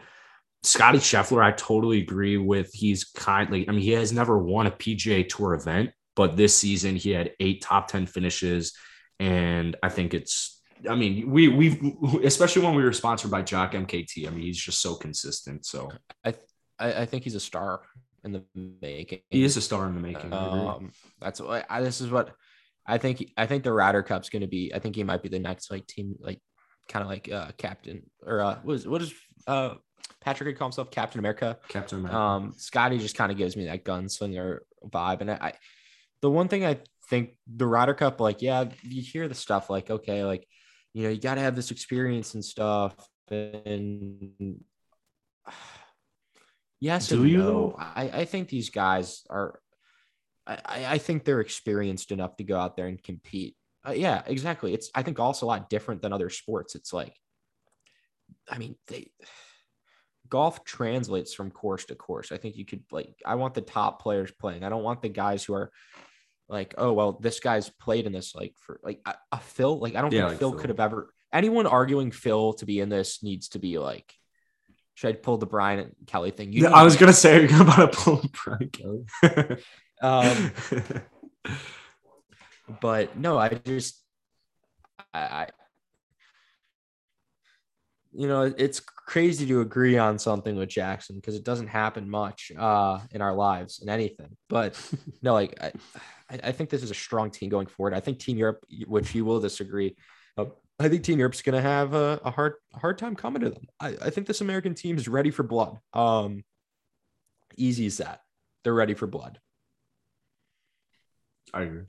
Scotty 0.64 1.00
Scheffler, 1.00 1.44
I 1.44 1.52
totally 1.54 2.02
agree 2.02 2.38
with. 2.38 2.72
He's 2.74 3.06
kindly, 3.06 3.68
I 3.68 3.72
mean, 3.72 3.82
he 3.82 3.92
has 3.92 4.12
never 4.12 4.38
won 4.38 4.68
a 4.68 4.72
PGA 4.72 5.28
Tour 5.28 5.54
event, 5.54 5.92
but 6.16 6.36
this 6.36 6.56
season 6.56 6.96
he 6.96 7.12
had 7.12 7.32
eight 7.40 7.62
top 7.62 7.88
10 7.88 8.06
finishes. 8.08 8.74
And 9.20 9.78
I 9.82 9.90
think 9.90 10.14
it's, 10.14 10.62
I 10.90 10.96
mean, 10.96 11.30
we, 11.32 11.48
we've, 11.48 11.82
especially 12.24 12.64
when 12.64 12.76
we 12.76 12.84
were 12.84 12.92
sponsored 12.92 13.32
by 13.32 13.42
Jock 13.42 13.72
MKT, 13.72 14.28
I 14.28 14.32
mean, 14.32 14.42
he's 14.42 14.58
just 14.58 14.82
so 14.82 14.96
consistent. 14.96 15.66
So 15.66 15.90
I, 16.26 16.34
I 16.78 17.06
think 17.06 17.24
he's 17.24 17.36
a 17.36 17.40
star 17.40 17.82
in 18.24 18.34
the 18.34 18.44
making. 18.82 19.20
he 19.30 19.44
is 19.44 19.56
a 19.56 19.62
star 19.62 19.88
in 19.88 19.96
the 19.96 20.02
making. 20.02 20.34
Um, 20.34 20.92
that's 21.22 21.40
what 21.40 21.66
I, 21.70 21.82
this 21.82 22.02
is 22.02 22.12
what 22.12 22.32
I 22.90 22.98
think. 22.98 23.32
I 23.38 23.46
think 23.46 23.64
the 23.64 23.74
Ryder 23.74 24.04
Cup's 24.04 24.30
going 24.30 24.42
to 24.42 24.48
be. 24.48 24.74
I 24.74 24.80
think 24.80 24.96
he 24.96 25.04
might 25.04 25.24
be 25.24 25.30
the 25.30 25.40
next 25.40 25.72
like 25.72 25.88
team, 25.88 26.16
like 26.20 26.42
kind 26.88 27.04
of 27.04 27.10
like 27.10 27.32
uh 27.32 27.52
captain 27.58 28.02
or 28.26 28.42
uh 28.42 28.58
what 28.64 28.74
is 28.74 28.88
what 28.88 29.02
is 29.02 29.14
uh 29.46 29.76
Patrick 30.22 30.58
call 30.58 30.68
himself 30.68 30.92
Captain 30.92 31.20
America. 31.20 31.58
Captain 31.70 32.00
America. 32.00 32.18
Um, 32.18 32.54
Scotty 32.58 32.98
just 32.98 33.16
kind 33.16 33.32
of 33.32 33.38
gives 33.38 33.56
me 33.56 33.66
that 33.66 33.86
gunslinger 33.86 34.60
vibe, 34.86 35.22
and 35.22 35.32
I, 35.32 35.38
I, 35.42 35.54
the 36.22 36.30
one 36.30 36.48
thing 36.48 36.66
I 36.66 36.80
think 37.10 37.32
the 37.48 37.66
Ryder 37.66 37.94
Cup, 37.94 38.20
like, 38.20 38.42
yeah, 38.42 38.66
you 38.84 39.02
hear 39.02 39.28
the 39.28 39.36
stuff 39.36 39.70
like, 39.70 39.90
okay, 39.90 40.24
like, 40.24 40.46
you 40.94 41.04
know, 41.04 41.10
you 41.10 41.20
got 41.20 41.36
to 41.36 41.42
have 41.42 41.56
this 41.56 41.72
experience 41.72 42.34
and 42.34 42.44
stuff, 42.44 42.96
and 43.30 44.60
yes, 46.80 47.08
Do 47.08 47.26
you, 47.26 47.42
though? 47.42 47.76
I, 47.78 48.10
I 48.14 48.26
think 48.26 48.50
these 48.50 48.70
guys 48.70 49.24
are. 49.30 49.60
I, 50.66 50.86
I 50.94 50.98
think 50.98 51.24
they're 51.24 51.42
experienced 51.42 52.12
enough 52.12 52.38
to 52.38 52.44
go 52.44 52.58
out 52.60 52.76
there 52.76 52.88
and 52.88 53.02
compete. 53.02 53.56
Uh, 53.88 53.92
yeah, 53.92 54.24
exactly. 54.26 54.74
It's 54.74 54.90
I 54.96 55.04
think 55.04 55.18
golf's 55.18 55.42
a 55.42 55.46
lot 55.46 55.70
different 55.70 56.02
than 56.02 56.12
other 56.14 56.30
sports. 56.30 56.76
It's 56.76 56.92
like, 56.92 57.16
I 58.50 58.58
mean, 58.58 58.76
they 58.88 59.12
golf 60.28 60.64
translates 60.64 61.34
from 61.34 61.50
course 61.52 61.86
to 61.86 61.96
course. 61.96 62.32
I 62.32 62.38
think 62.38 62.56
you 62.56 62.66
could 62.66 62.84
like 62.92 63.16
I 63.26 63.36
want 63.36 63.54
the 63.54 63.62
top 63.62 64.02
players 64.02 64.32
playing. 64.32 64.64
I 64.64 64.70
don't 64.70 64.84
want 64.84 65.02
the 65.02 65.10
guys 65.10 65.44
who 65.44 65.54
are 65.54 65.72
like, 66.48 66.74
oh 66.78 66.94
well, 66.94 67.14
this 67.14 67.40
guy's 67.40 67.70
played 67.70 68.06
in 68.06 68.12
this 68.12 68.36
like 68.36 68.54
for 68.58 68.80
like 68.84 69.00
a, 69.06 69.16
a 69.32 69.40
Phil. 69.40 69.80
Like 69.80 69.96
I 69.96 70.02
don't 70.02 70.12
Yeah, 70.14 70.22
think 70.22 70.32
like 70.32 70.40
Phil, 70.40 70.52
Phil. 70.52 70.60
could 70.60 70.70
have 70.70 70.80
ever 70.80 71.14
anyone 71.32 71.68
arguing 71.68 72.12
Phil 72.12 72.54
to 72.54 72.66
be 72.66 72.80
in 72.80 72.90
this 72.90 73.24
needs 73.24 73.50
to 73.50 73.60
be 73.60 73.78
like 73.78 74.14
should 74.96 75.16
I 75.16 75.18
pull 75.18 75.38
the 75.38 75.46
Brian 75.46 75.80
and 75.80 75.96
Kelly 76.08 76.32
thing? 76.32 76.52
You 76.52 76.64
Yeah, 76.64 76.72
I 76.72 76.84
was 76.84 76.96
to- 76.96 77.00
gonna 77.00 77.14
say 77.14 77.48
you're 77.48 77.62
about 77.62 77.94
to 77.94 77.98
pull 77.98 78.22
Brian 78.44 78.70
Kelly. 78.70 79.06
um 80.02 80.52
but 82.82 83.18
no, 83.18 83.38
I 83.38 83.50
just 83.50 84.04
I, 85.14 85.20
I 85.20 85.48
you 88.12 88.28
know, 88.28 88.52
it's 88.58 88.80
crazy 88.80 89.46
to 89.46 89.62
agree 89.62 89.98
on 89.98 90.18
something 90.18 90.56
with 90.56 90.70
Jackson 90.70 91.16
because 91.18 91.36
it 91.36 91.44
doesn't 91.44 91.68
happen 91.68 92.10
much 92.10 92.52
uh 92.58 93.00
in 93.12 93.22
our 93.22 93.34
lives 93.34 93.80
in 93.82 93.90
anything. 93.90 94.36
But 94.50 94.80
no, 95.22 95.34
like 95.34 95.58
I, 95.62 95.72
I 96.30 96.52
think 96.52 96.70
this 96.70 96.84
is 96.84 96.92
a 96.92 96.96
strong 96.96 97.32
team 97.32 97.50
going 97.50 97.68
forward. 97.68 97.94
I 97.94 98.00
think 98.00 98.20
Team 98.20 98.38
Europe, 98.38 98.66
which 98.88 99.14
you 99.16 99.26
will 99.26 99.40
disagree, 99.40 99.96
uh, 100.38 100.46
I 100.80 100.88
think 100.90 101.04
Team 101.04 101.20
Europe's 101.20 101.42
going 101.42 101.56
to 101.56 101.62
have 101.62 101.94
a, 101.94 102.20
a 102.24 102.32
hard 102.32 102.54
hard 102.74 102.98
time 102.98 103.16
coming 103.16 103.42
to 103.42 103.50
them. 103.50 103.68
I, 103.80 103.96
I 104.02 104.10
think 104.10 104.28
this 104.28 104.42
American 104.42 104.74
team 104.76 104.98
is 104.98 105.08
ready 105.08 105.32
for 105.32 105.44
blood. 105.44 105.78
Um, 105.94 106.44
easy 107.58 107.86
as 107.86 107.98
that. 107.98 108.22
They're 108.64 108.74
ready 108.74 108.94
for 108.94 109.08
blood. 109.08 109.40
I 111.54 111.62
agree. 111.64 111.84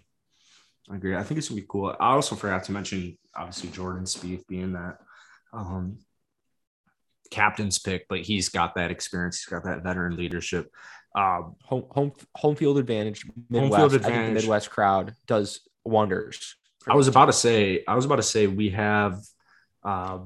I 0.91 0.97
agree. 0.97 1.17
I 1.17 1.23
think 1.23 1.39
it's 1.39 1.49
gonna 1.49 1.61
be 1.61 1.67
cool. 1.69 1.95
I 2.01 2.13
also 2.13 2.35
forgot 2.35 2.65
to 2.65 2.73
mention, 2.73 3.17
obviously, 3.35 3.71
Jordan 3.71 4.05
Spieth 4.05 4.47
being 4.47 4.73
that 4.73 4.99
um, 5.53 5.99
captain's 7.31 7.79
pick, 7.79 8.07
but 8.09 8.21
he's 8.21 8.49
got 8.49 8.75
that 8.75 8.91
experience. 8.91 9.39
He's 9.39 9.51
got 9.51 9.65
that 9.65 9.83
veteran 9.83 10.17
leadership. 10.17 10.71
Um, 11.15 11.57
home 11.63 11.87
home 11.91 12.13
home 12.37 12.57
field 12.57 12.79
advantage. 12.79 13.25
Midwest. 13.49 13.73
Home 13.73 13.81
field 13.81 13.95
advantage. 13.95 14.17
I 14.17 14.23
think 14.23 14.35
the 14.35 14.41
Midwest 14.41 14.71
crowd 14.71 15.15
does 15.27 15.61
wonders. 15.85 16.57
I 16.89 16.95
was 16.95 17.09
about 17.09 17.27
to 17.27 17.33
say. 17.33 17.85
I 17.87 17.95
was 17.95 18.05
about 18.05 18.17
to 18.17 18.23
say 18.23 18.47
we 18.47 18.71
have. 18.71 19.21
Uh, 19.85 20.19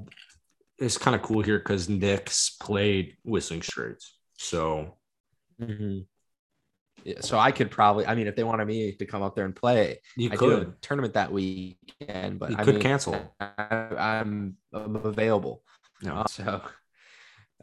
it's 0.78 0.98
kind 0.98 1.14
of 1.14 1.22
cool 1.22 1.40
here 1.42 1.58
because 1.58 1.88
Nick's 1.88 2.50
played 2.50 3.16
Whistling 3.24 3.62
Straits, 3.62 4.16
so. 4.36 4.96
Mm-hmm. 5.60 6.00
So 7.20 7.38
I 7.38 7.52
could 7.52 7.70
probably. 7.70 8.06
I 8.06 8.14
mean, 8.14 8.26
if 8.26 8.37
they 8.37 8.44
wanted 8.44 8.66
me 8.66 8.92
to 8.92 9.06
come 9.06 9.23
up 9.23 9.34
there 9.34 9.44
and 9.44 9.54
play, 9.54 10.00
you 10.16 10.30
I 10.32 10.37
could 10.37 10.80
tournament 10.80 11.14
that 11.14 11.32
weekend, 11.32 12.38
but 12.38 12.50
you 12.50 12.56
I 12.58 12.64
could 12.64 12.76
mean, 12.76 12.82
cancel. 12.82 13.34
I, 13.40 14.20
am 14.20 14.56
available. 14.73 15.62
No. 16.02 16.14
Uh, 16.14 16.26
so 16.26 16.62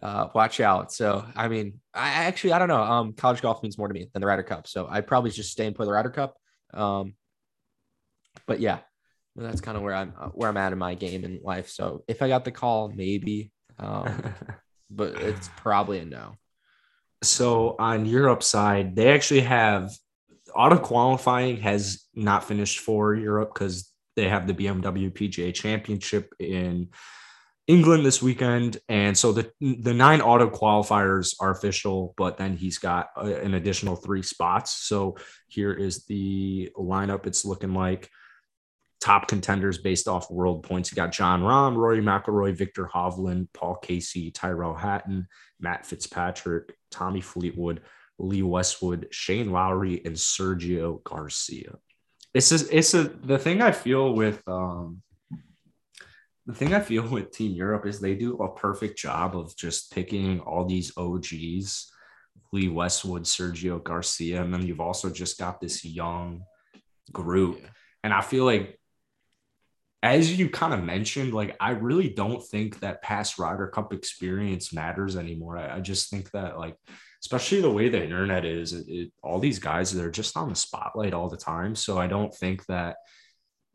uh, 0.01 0.27
watch 0.33 0.59
out. 0.59 0.91
So, 0.91 1.25
I 1.35 1.47
mean, 1.47 1.79
I 1.93 2.09
actually, 2.09 2.53
I 2.53 2.59
don't 2.59 2.67
know. 2.67 2.81
Um, 2.81 3.13
college 3.13 3.41
golf 3.41 3.61
means 3.61 3.77
more 3.77 3.87
to 3.87 3.93
me 3.93 4.09
than 4.13 4.21
the 4.21 4.27
Ryder 4.27 4.43
Cup. 4.43 4.67
So 4.67 4.87
I'd 4.89 5.07
probably 5.07 5.31
just 5.31 5.51
stay 5.51 5.67
and 5.67 5.75
play 5.75 5.85
the 5.85 5.91
Ryder 5.91 6.09
Cup. 6.09 6.35
Um, 6.73 7.13
but 8.47 8.59
yeah, 8.59 8.79
that's 9.35 9.61
kind 9.61 9.77
of 9.77 9.83
where 9.83 9.93
I'm, 9.93 10.13
uh, 10.19 10.29
where 10.29 10.49
I'm 10.49 10.57
at 10.57 10.73
in 10.73 10.79
my 10.79 10.95
game 10.95 11.23
in 11.23 11.39
life. 11.43 11.69
So 11.69 12.03
if 12.07 12.21
I 12.21 12.27
got 12.27 12.45
the 12.45 12.51
call, 12.51 12.89
maybe, 12.89 13.51
um, 13.77 14.33
but 14.89 15.15
it's 15.21 15.49
probably 15.57 15.99
a 15.99 16.05
no. 16.05 16.35
So 17.23 17.75
on 17.77 18.05
Europe 18.05 18.43
side, 18.43 18.95
they 18.95 19.13
actually 19.13 19.41
have 19.41 19.91
auto 20.55 20.77
qualifying 20.77 21.57
has 21.57 22.05
not 22.13 22.43
finished 22.43 22.79
for 22.79 23.15
Europe 23.15 23.53
because 23.53 23.91
they 24.15 24.27
have 24.27 24.47
the 24.47 24.53
BMW 24.53 25.11
PGA 25.11 25.53
Championship 25.53 26.33
in 26.39 26.89
England 27.67 28.05
this 28.05 28.21
weekend, 28.21 28.77
and 28.89 29.17
so 29.17 29.31
the 29.31 29.51
the 29.61 29.93
nine 29.93 30.19
auto 30.19 30.49
qualifiers 30.49 31.35
are 31.39 31.51
official, 31.51 32.13
but 32.17 32.37
then 32.37 32.57
he's 32.57 32.79
got 32.79 33.09
a, 33.15 33.35
an 33.41 33.53
additional 33.53 33.95
three 33.95 34.23
spots. 34.23 34.71
So 34.87 35.15
here 35.47 35.71
is 35.71 36.05
the 36.05 36.69
lineup. 36.77 37.27
It's 37.27 37.45
looking 37.45 37.73
like 37.73 38.09
top 39.01 39.27
contenders 39.27 39.79
based 39.79 40.07
off 40.07 40.29
world 40.29 40.63
points. 40.63 40.91
You 40.91 40.95
got 40.95 41.11
Jon 41.11 41.41
Rahm, 41.41 41.75
Rory 41.75 42.01
McIlroy, 42.01 42.55
Viktor 42.55 42.87
Hovland, 42.93 43.47
Paul 43.53 43.75
Casey, 43.77 44.31
Tyrrell 44.31 44.75
Hatton, 44.75 45.27
Matt 45.59 45.85
Fitzpatrick, 45.85 46.75
Tommy 46.91 47.19
Fleetwood, 47.19 47.81
Lee 48.19 48.43
Westwood, 48.43 49.07
Shane 49.09 49.51
Lowry, 49.51 50.01
and 50.05 50.15
Sergio 50.15 51.03
Garcia. 51.03 51.75
It's 52.33 52.51
a, 52.51 52.77
it's 52.77 52.93
a 52.93 53.03
the 53.03 53.37
thing 53.37 53.61
I 53.61 53.71
feel 53.71 54.13
with 54.13 54.41
um 54.47 55.01
the 56.45 56.53
thing 56.53 56.73
I 56.73 56.79
feel 56.79 57.07
with 57.07 57.31
Team 57.31 57.51
Europe 57.51 57.85
is 57.85 57.99
they 57.99 58.15
do 58.15 58.37
a 58.37 58.53
perfect 58.55 58.97
job 58.97 59.37
of 59.37 59.55
just 59.55 59.91
picking 59.93 60.39
all 60.41 60.65
these 60.65 60.91
OGs, 60.97 61.91
Lee 62.51 62.67
Westwood, 62.67 63.23
Sergio 63.23 63.83
Garcia, 63.83 64.43
and 64.43 64.53
then 64.53 64.65
you've 64.65 64.81
also 64.81 65.09
just 65.09 65.37
got 65.37 65.61
this 65.61 65.85
young 65.85 66.43
group. 67.11 67.59
Yeah. 67.61 67.69
And 68.03 68.13
I 68.13 68.21
feel 68.21 68.45
like, 68.45 68.79
as 70.03 70.37
you 70.37 70.49
kind 70.49 70.73
of 70.73 70.83
mentioned, 70.83 71.33
like 71.33 71.55
I 71.59 71.71
really 71.71 72.09
don't 72.09 72.43
think 72.43 72.79
that 72.79 73.01
past 73.01 73.37
Ryder 73.37 73.67
Cup 73.67 73.93
experience 73.93 74.73
matters 74.73 75.15
anymore. 75.15 75.57
I, 75.57 75.77
I 75.77 75.79
just 75.79 76.09
think 76.09 76.31
that, 76.31 76.57
like, 76.57 76.75
especially 77.23 77.61
the 77.61 77.71
way 77.71 77.89
the 77.89 78.03
internet 78.03 78.45
is, 78.45 78.73
it, 78.73 78.87
it, 78.87 79.11
all 79.21 79.39
these 79.39 79.59
guys 79.59 79.91
they're 79.91 80.09
just 80.09 80.35
on 80.35 80.49
the 80.49 80.55
spotlight 80.55 81.13
all 81.13 81.29
the 81.29 81.37
time. 81.37 81.75
So 81.75 81.97
I 81.99 82.07
don't 82.07 82.33
think 82.33 82.65
that 82.65 82.97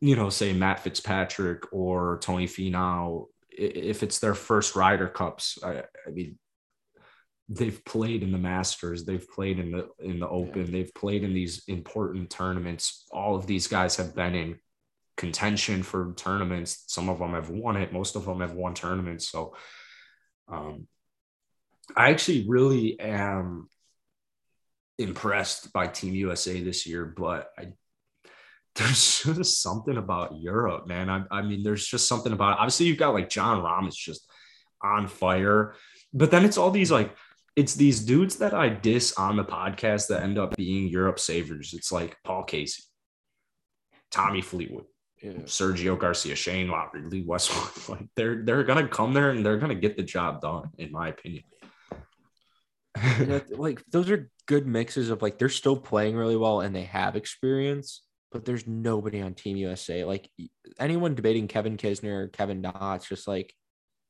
you 0.01 0.17
know, 0.17 0.29
say 0.29 0.53
Matt 0.53 0.81
Fitzpatrick 0.81 1.73
or 1.73 2.19
Tony 2.21 2.47
Finau, 2.47 3.27
if 3.51 4.03
it's 4.03 4.19
their 4.19 4.35
first 4.35 4.77
Ryder 4.77 5.09
Cups, 5.09 5.59
I, 5.65 5.85
I, 6.07 6.11
mean, 6.13 6.39
they've 7.49 7.83
played 7.85 8.23
in 8.23 8.33
the 8.33 8.39
Masters, 8.39 9.05
they've 9.05 9.27
played 9.29 9.59
in 9.59 9.73
the 9.73 9.89
in 9.99 10.19
the 10.19 10.29
Open, 10.29 10.71
they've 10.71 10.93
played 10.95 11.25
in 11.25 11.33
these 11.33 11.65
important 11.69 12.29
tournaments. 12.29 13.07
All 13.11 13.37
of 13.37 13.47
these 13.47 13.67
guys 13.67 13.97
have 13.97 14.15
been 14.15 14.35
in 14.35 14.59
contention 15.17 15.83
for 15.83 16.13
tournaments. 16.17 16.85
Some 16.89 17.09
of 17.09 17.19
them 17.19 17.33
have 17.33 17.51
won 17.51 17.77
it. 17.77 17.93
Most 17.93 18.17
of 18.17 18.25
them 18.25 18.41
have 18.41 18.53
won 18.53 18.75
tournaments. 18.75 19.29
So, 19.29 19.55
um, 20.49 20.87
I 21.97 22.11
actually 22.11 22.47
really 22.49 22.99
am 22.99 23.69
impressed 24.99 25.73
by 25.73 25.87
Team 25.87 26.15
USA 26.15 26.61
this 26.61 26.87
year, 26.87 27.05
but 27.05 27.51
I 27.59 27.69
there's 28.77 29.23
just 29.25 29.63
something 29.63 29.97
about 29.97 30.39
Europe, 30.39 30.87
man. 30.87 31.09
I, 31.09 31.25
I 31.31 31.43
mean, 31.43 31.63
there's 31.63 31.87
just 31.87 32.09
something 32.09 32.33
about 32.33 32.53
it. 32.53 32.59
Obviously, 32.61 32.87
you've 32.87 32.99
got 32.99 33.15
like 33.15 33.29
Jon 33.29 33.63
Rahm 33.63 33.89
is 33.89 33.97
just 33.97 34.31
on 34.83 35.09
fire, 35.09 35.75
but 36.13 36.31
then 36.31 36.45
it's 36.45 36.59
all 36.59 36.71
these 36.71 36.91
like 36.91 37.15
it's 37.57 37.75
these 37.75 38.05
dudes 38.05 38.37
that 38.37 38.53
I 38.53 38.69
diss 38.69 39.15
on 39.15 39.37
the 39.37 39.45
podcast 39.45 40.09
that 40.09 40.23
end 40.23 40.39
up 40.39 40.57
being 40.57 40.89
Europe 40.89 41.19
savers. 41.19 41.73
It's 41.73 41.91
like 41.91 42.17
Paul 42.23 42.45
Casey, 42.45 42.83
Tommy 44.11 44.43
Fleetwood, 44.43 44.85
yeah. 45.23 45.33
Sergio 45.45 45.99
Garcia, 45.99 46.35
Shane 46.35 46.69
Lowry, 46.69 47.03
Lee 47.03 47.23
Westwood. 47.23 47.73
Like 47.89 48.09
they're 48.17 48.43
they're 48.43 48.65
gonna 48.65 48.89
come 48.89 49.15
there 49.15 49.31
and 49.31 49.45
they're 49.45 49.59
gonna 49.59 49.75
get 49.75 49.97
the 49.97 50.03
job 50.03 50.41
done, 50.41 50.71
in 50.79 50.91
my 50.93 51.09
opinion. 51.09 51.45
like 53.51 53.83
those 53.93 54.11
are 54.11 54.31
good 54.47 54.67
mixes 54.67 55.11
of 55.11 55.23
like 55.23 55.39
they're 55.39 55.49
still 55.49 55.77
playing 55.77 56.17
really 56.17 56.37
well 56.37 56.61
and 56.61 56.75
they 56.75 56.85
have 56.85 57.15
experience 57.15 58.07
but 58.37 58.45
there's 58.45 58.67
nobody 58.67 59.23
on 59.23 59.35
Team 59.35 59.57
USA. 59.57 60.05
Like 60.05 60.31
anyone 60.79 61.15
debating 61.15 61.49
Kevin 61.49 61.77
Kisner, 61.77 62.31
Kevin 62.33 62.61
Dots, 62.61 63.09
just 63.09 63.27
like, 63.27 63.55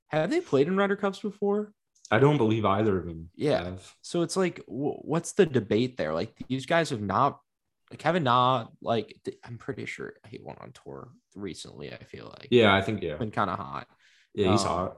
have 0.09 0.31
they 0.31 0.41
played 0.41 0.67
in 0.67 0.77
Ryder 0.77 0.97
Cups 0.97 1.21
before? 1.21 1.73
I 2.11 2.19
don't 2.19 2.37
believe 2.37 2.65
either 2.65 2.99
of 2.99 3.07
them. 3.07 3.31
Yeah. 3.35 3.65
Have. 3.65 3.95
So 4.03 4.23
it's 4.23 4.37
like, 4.37 4.63
what's 4.67 5.33
the 5.33 5.47
debate 5.47 5.97
there? 5.97 6.13
Like 6.13 6.35
these 6.49 6.67
guys 6.67 6.91
have 6.91 7.01
not. 7.01 7.39
Kevin 7.99 8.25
Na, 8.25 8.67
like 8.83 9.17
I'm 9.45 9.59
pretty 9.59 9.87
sure 9.87 10.15
he 10.29 10.41
went 10.43 10.61
on 10.61 10.73
tour 10.73 11.09
recently. 11.35 11.93
I 11.93 12.03
feel 12.05 12.27
like. 12.27 12.49
Yeah, 12.51 12.75
I 12.75 12.83
think 12.83 13.03
yeah. 13.03 13.17
Been 13.17 13.31
kind 13.31 13.51
of 13.51 13.59
hot. 13.59 13.87
Yeah, 14.35 14.53
he's 14.53 14.63
um, 14.63 14.69
hot. 14.69 14.97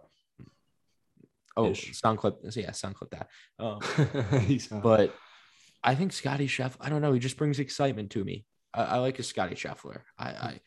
Oh, 1.57 1.73
sound 1.73 2.19
clip. 2.19 2.37
Yeah, 2.55 2.71
sound 2.71 2.95
clip 2.95 3.11
that. 3.11 4.43
He's 4.43 4.71
Um, 4.71 4.81
but 4.81 5.13
I 5.83 5.97
think 5.97 6.13
Scotty 6.13 6.47
Chef. 6.47 6.77
I 6.81 6.89
don't 6.89 7.03
know. 7.03 7.13
He 7.13 7.19
just 7.19 7.37
brings 7.37 7.59
excitement 7.59 8.11
to 8.11 8.25
me. 8.25 8.45
I, 8.73 8.85
I 8.85 8.99
like 8.99 9.19
a 9.19 9.25
Scotty 9.25 9.57
Scheffler. 9.57 10.03
I, 10.17 10.29
I 10.29 10.61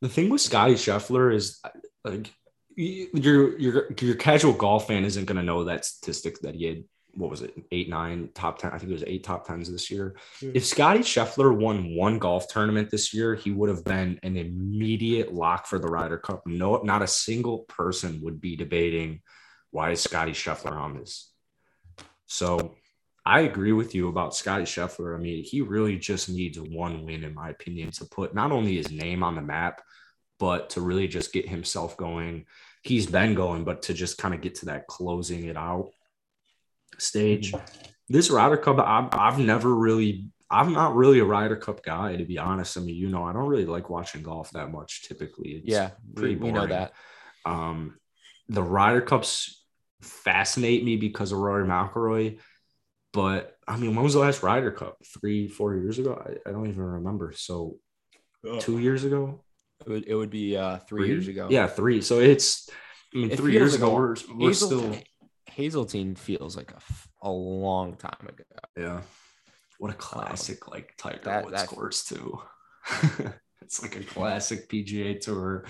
the 0.00 0.08
thing 0.08 0.30
with 0.30 0.40
Scotty 0.40 0.74
Scheffler 0.74 1.34
is 1.34 1.60
like 2.04 2.32
your 2.76 3.58
your 3.58 3.92
your 4.00 4.14
casual 4.14 4.54
golf 4.54 4.88
fan 4.88 5.04
isn't 5.04 5.26
going 5.26 5.36
to 5.36 5.42
know 5.42 5.64
that 5.64 5.84
statistic 5.84 6.40
that 6.40 6.54
he 6.54 6.64
had 6.64 6.84
what 7.14 7.30
was 7.30 7.42
it 7.42 7.54
eight 7.70 7.88
nine 7.88 8.28
top 8.34 8.58
10 8.58 8.70
i 8.72 8.78
think 8.78 8.90
it 8.90 8.94
was 8.94 9.04
eight 9.06 9.22
top 9.22 9.46
10s 9.46 9.68
this 9.68 9.90
year 9.90 10.14
yeah. 10.40 10.50
if 10.54 10.64
scotty 10.64 11.00
scheffler 11.00 11.54
won 11.54 11.94
one 11.94 12.18
golf 12.18 12.48
tournament 12.48 12.90
this 12.90 13.12
year 13.12 13.34
he 13.34 13.50
would 13.50 13.68
have 13.68 13.84
been 13.84 14.18
an 14.22 14.36
immediate 14.36 15.32
lock 15.32 15.66
for 15.66 15.78
the 15.78 15.88
ryder 15.88 16.18
cup 16.18 16.46
no 16.46 16.78
not 16.78 17.02
a 17.02 17.06
single 17.06 17.60
person 17.60 18.20
would 18.22 18.40
be 18.40 18.56
debating 18.56 19.20
why 19.70 19.90
is 19.90 20.00
scotty 20.00 20.32
scheffler 20.32 20.72
on 20.72 20.96
this 20.96 21.32
so 22.26 22.74
I 23.24 23.40
agree 23.40 23.72
with 23.72 23.94
you 23.94 24.08
about 24.08 24.34
Scotty 24.34 24.64
Scheffler. 24.64 25.14
I 25.14 25.18
mean, 25.20 25.44
he 25.44 25.60
really 25.60 25.96
just 25.96 26.28
needs 26.28 26.58
one 26.58 27.04
win, 27.04 27.22
in 27.22 27.34
my 27.34 27.50
opinion, 27.50 27.92
to 27.92 28.04
put 28.04 28.34
not 28.34 28.50
only 28.50 28.76
his 28.76 28.90
name 28.90 29.22
on 29.22 29.36
the 29.36 29.42
map, 29.42 29.80
but 30.40 30.70
to 30.70 30.80
really 30.80 31.06
just 31.06 31.32
get 31.32 31.48
himself 31.48 31.96
going. 31.96 32.46
He's 32.82 33.06
been 33.06 33.34
going, 33.34 33.62
but 33.62 33.82
to 33.82 33.94
just 33.94 34.18
kind 34.18 34.34
of 34.34 34.40
get 34.40 34.56
to 34.56 34.66
that 34.66 34.88
closing 34.88 35.44
it 35.44 35.56
out 35.56 35.92
stage. 37.02 37.54
This 38.08 38.30
Ryder 38.30 38.56
Cup, 38.56 38.78
I've, 38.78 39.08
I've 39.12 39.38
never 39.38 39.74
really, 39.74 40.26
I'm 40.50 40.72
not 40.72 40.94
really 40.94 41.20
a 41.20 41.24
Ryder 41.24 41.56
Cup 41.56 41.82
guy, 41.82 42.16
to 42.16 42.24
be 42.24 42.38
honest. 42.38 42.76
I 42.76 42.80
mean, 42.80 42.96
you 42.96 43.08
know, 43.08 43.24
I 43.24 43.32
don't 43.32 43.48
really 43.48 43.66
like 43.66 43.90
watching 43.90 44.22
golf 44.22 44.50
that 44.52 44.70
much 44.70 45.08
typically. 45.08 45.50
It's 45.50 45.68
yeah, 45.68 45.90
pretty 46.14 46.36
we, 46.36 46.46
we 46.46 46.52
know 46.52 46.66
that. 46.66 46.92
Um, 47.44 47.98
the 48.48 48.62
Ryder 48.62 49.00
Cups 49.00 49.64
fascinate 50.02 50.84
me 50.84 50.96
because 50.96 51.32
of 51.32 51.38
Rory 51.38 51.66
McIlroy 51.66 52.38
but 53.12 53.58
I 53.68 53.76
mean, 53.76 53.94
when 53.94 54.04
was 54.04 54.14
the 54.14 54.20
last 54.20 54.42
Ryder 54.42 54.72
Cup? 54.72 54.96
Three, 55.04 55.48
four 55.48 55.76
years 55.76 55.98
ago? 55.98 56.20
I, 56.24 56.48
I 56.48 56.52
don't 56.52 56.68
even 56.68 56.82
remember. 56.82 57.32
So 57.36 57.78
oh. 58.46 58.58
two 58.58 58.78
years 58.78 59.04
ago? 59.04 59.44
It 59.86 59.88
would, 59.88 60.04
it 60.06 60.14
would 60.14 60.30
be 60.30 60.56
uh, 60.56 60.78
three, 60.78 61.02
three, 61.02 61.08
years 61.08 61.28
ago. 61.28 61.48
Yeah, 61.50 61.66
three. 61.66 62.00
So 62.00 62.20
it's, 62.20 62.70
I 63.14 63.18
mean, 63.18 63.30
it 63.30 63.36
three 63.36 63.52
years 63.52 63.74
ago, 63.74 63.92
we're, 63.94 64.16
we're 64.34 64.48
Hazel, 64.48 64.68
still. 64.68 64.98
Hazeltine 65.54 66.14
feels 66.14 66.56
like 66.56 66.72
a, 66.72 67.26
a 67.26 67.30
long 67.30 67.96
time 67.96 68.28
ago. 68.28 68.44
Yeah. 68.76 69.02
What 69.78 69.90
a 69.90 69.94
classic, 69.94 70.66
um, 70.66 70.72
like 70.72 70.94
Tiger 70.96 71.20
that, 71.24 71.44
Woods 71.44 71.56
that, 71.56 71.68
course, 71.68 72.04
too. 72.04 72.40
it's 73.62 73.82
like 73.82 73.96
a 73.96 74.04
classic 74.04 74.68
PGA 74.68 75.20
Tour 75.20 75.66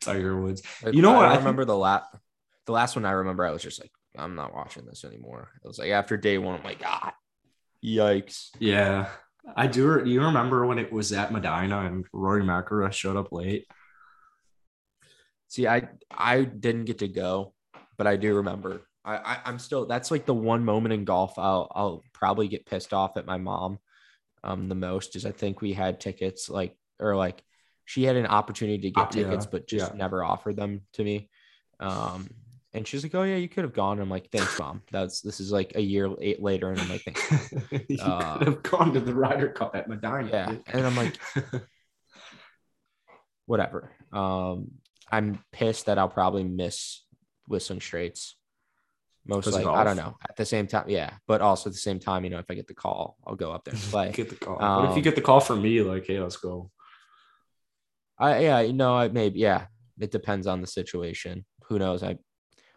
Tiger 0.00 0.40
Woods. 0.40 0.62
You 0.90 1.02
know 1.02 1.14
I 1.14 1.16
what? 1.16 1.28
I 1.28 1.36
remember 1.36 1.64
the 1.64 1.76
last, 1.76 2.06
the 2.66 2.72
last 2.72 2.94
one 2.96 3.04
I 3.04 3.12
remember, 3.12 3.44
I 3.44 3.50
was 3.50 3.62
just 3.62 3.80
like, 3.80 3.92
I'm 4.16 4.34
not 4.34 4.54
watching 4.54 4.84
this 4.84 5.04
anymore. 5.04 5.48
It 5.64 5.66
was 5.66 5.78
like 5.78 5.90
after 5.90 6.16
day 6.16 6.38
one, 6.38 6.58
I'm 6.58 6.64
like, 6.64 6.82
ah, 6.84 7.14
yikes. 7.84 8.50
Yeah. 8.58 9.08
I 9.56 9.66
do. 9.66 10.02
Do 10.02 10.10
you 10.10 10.22
remember 10.22 10.66
when 10.66 10.78
it 10.78 10.92
was 10.92 11.12
at 11.12 11.30
Medinah 11.30 11.86
and 11.86 12.06
Rory 12.12 12.42
McIlroy 12.42 12.92
showed 12.92 13.16
up 13.16 13.32
late? 13.32 13.66
See, 15.48 15.68
I 15.68 15.88
I 16.10 16.44
didn't 16.44 16.86
get 16.86 16.98
to 16.98 17.08
go, 17.08 17.54
but 17.96 18.06
I 18.06 18.16
do 18.16 18.36
remember. 18.36 18.82
I, 19.04 19.16
I 19.16 19.38
I'm 19.44 19.58
still. 19.58 19.86
That's 19.86 20.10
like 20.10 20.26
the 20.26 20.34
one 20.34 20.64
moment 20.64 20.92
in 20.92 21.04
golf 21.04 21.38
I'll 21.38 21.70
I'll 21.74 22.02
probably 22.12 22.48
get 22.48 22.66
pissed 22.66 22.92
off 22.92 23.16
at 23.16 23.26
my 23.26 23.36
mom, 23.36 23.78
um, 24.42 24.68
the 24.68 24.74
most 24.74 25.16
is 25.16 25.26
I 25.26 25.32
think 25.32 25.60
we 25.60 25.72
had 25.72 26.00
tickets 26.00 26.48
like 26.48 26.76
or 26.98 27.16
like 27.16 27.42
she 27.84 28.04
had 28.04 28.16
an 28.16 28.26
opportunity 28.26 28.78
to 28.78 28.90
get 28.90 29.10
tickets, 29.10 29.44
yeah, 29.44 29.50
but 29.50 29.68
just 29.68 29.92
yeah. 29.92 29.96
never 29.96 30.24
offered 30.24 30.56
them 30.56 30.82
to 30.94 31.04
me. 31.04 31.28
Um, 31.80 32.28
and 32.72 32.86
she's 32.86 33.02
like, 33.02 33.14
"Oh 33.14 33.22
yeah, 33.22 33.36
you 33.36 33.48
could 33.48 33.64
have 33.64 33.72
gone." 33.72 34.00
I'm 34.00 34.10
like, 34.10 34.30
"Thanks, 34.30 34.58
mom." 34.58 34.82
That's 34.90 35.20
this 35.20 35.38
is 35.38 35.52
like 35.52 35.72
a 35.76 35.80
year 35.80 36.10
eight 36.20 36.42
later, 36.42 36.70
and 36.70 36.80
I'm 36.80 36.88
like, 36.88 37.02
"Thanks." 37.02 37.52
you 37.88 37.98
Uh, 38.00 38.38
could 38.38 38.46
have 38.48 38.62
gone 38.62 38.92
to 38.94 39.00
the 39.00 39.14
Ryder 39.14 39.50
Cup 39.50 39.76
at 39.76 39.88
Medinah. 39.88 40.30
Yeah, 40.30 40.46
dude. 40.46 40.62
and 40.66 40.86
I'm 40.86 40.96
like, 40.96 41.18
whatever. 43.46 43.92
Um, 44.12 44.72
I'm 45.10 45.38
pissed 45.52 45.86
that 45.86 45.98
I'll 45.98 46.08
probably 46.08 46.44
miss 46.44 47.04
Whistling 47.46 47.80
Straits. 47.80 48.36
Most 49.26 49.46
like 49.52 49.66
I 49.66 49.84
don't 49.84 49.96
know. 49.96 50.16
At 50.28 50.36
the 50.36 50.44
same 50.44 50.66
time, 50.66 50.84
yeah, 50.88 51.10
but 51.26 51.40
also 51.40 51.70
at 51.70 51.72
the 51.74 51.78
same 51.78 51.98
time, 51.98 52.24
you 52.24 52.30
know, 52.30 52.38
if 52.38 52.44
I 52.50 52.54
get 52.54 52.66
the 52.66 52.74
call, 52.74 53.16
I'll 53.26 53.36
go 53.36 53.52
up 53.52 53.64
there 53.64 53.74
and 53.74 53.82
play. 53.90 54.12
get 54.12 54.28
the 54.28 54.36
call. 54.36 54.56
what 54.56 54.84
if 54.84 54.90
you 54.90 54.96
Um, 54.96 55.02
get 55.02 55.14
the 55.14 55.22
call 55.22 55.40
from 55.40 55.62
me? 55.62 55.80
Like, 55.80 56.06
hey, 56.06 56.20
let's 56.20 56.36
go. 56.36 56.70
I 58.18 58.40
yeah, 58.40 58.60
you 58.60 58.72
know, 58.72 58.94
I 58.96 59.08
maybe 59.08 59.40
yeah. 59.40 59.66
It 59.98 60.10
depends 60.10 60.46
on 60.48 60.60
the 60.60 60.66
situation. 60.66 61.44
Who 61.68 61.78
knows? 61.78 62.02
I, 62.02 62.18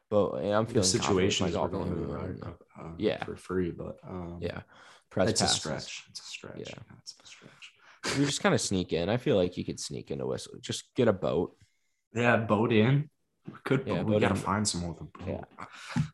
but 0.09 0.43
yeah, 0.43 0.57
I'm 0.57 0.65
feeling 0.67 0.81
The 0.81 0.87
situation 0.87 1.47
is 1.47 1.55
going 1.55 1.71
to 1.71 1.95
the 1.95 2.05
golfing. 2.05 2.07
Ryder 2.13 2.33
Cup 2.35 2.63
uh, 2.79 2.89
Yeah. 2.97 3.23
for 3.25 3.35
free, 3.35 3.71
but 3.71 3.97
um, 4.07 4.37
Yeah, 4.39 4.61
press 5.09 5.29
it's 5.31 5.41
a 5.41 5.47
stretch. 5.47 6.05
It's 6.09 6.19
a 6.19 6.23
stretch. 6.23 6.57
Yeah. 6.59 6.75
it's 7.01 7.15
a 7.23 7.27
stretch. 7.27 8.17
You 8.19 8.25
just 8.25 8.41
kind 8.41 8.53
of 8.55 8.61
sneak 8.61 8.93
in. 8.93 9.09
I 9.09 9.17
feel 9.17 9.35
like 9.35 9.57
you 9.57 9.65
could 9.65 9.79
sneak 9.79 10.11
in 10.11 10.13
into 10.13 10.27
Whistle. 10.27 10.53
Just 10.61 10.93
get 10.95 11.07
a 11.07 11.13
boat. 11.13 11.57
Yeah, 12.13 12.37
boat 12.37 12.71
in. 12.71 13.09
We 13.47 13.53
could, 13.63 13.83
Yeah, 13.87 14.03
but 14.03 14.05
we 14.07 14.19
gotta 14.19 14.35
in. 14.35 14.39
find 14.41 14.67
some 14.67 14.81
more. 14.81 14.97
Yeah. 15.25 15.41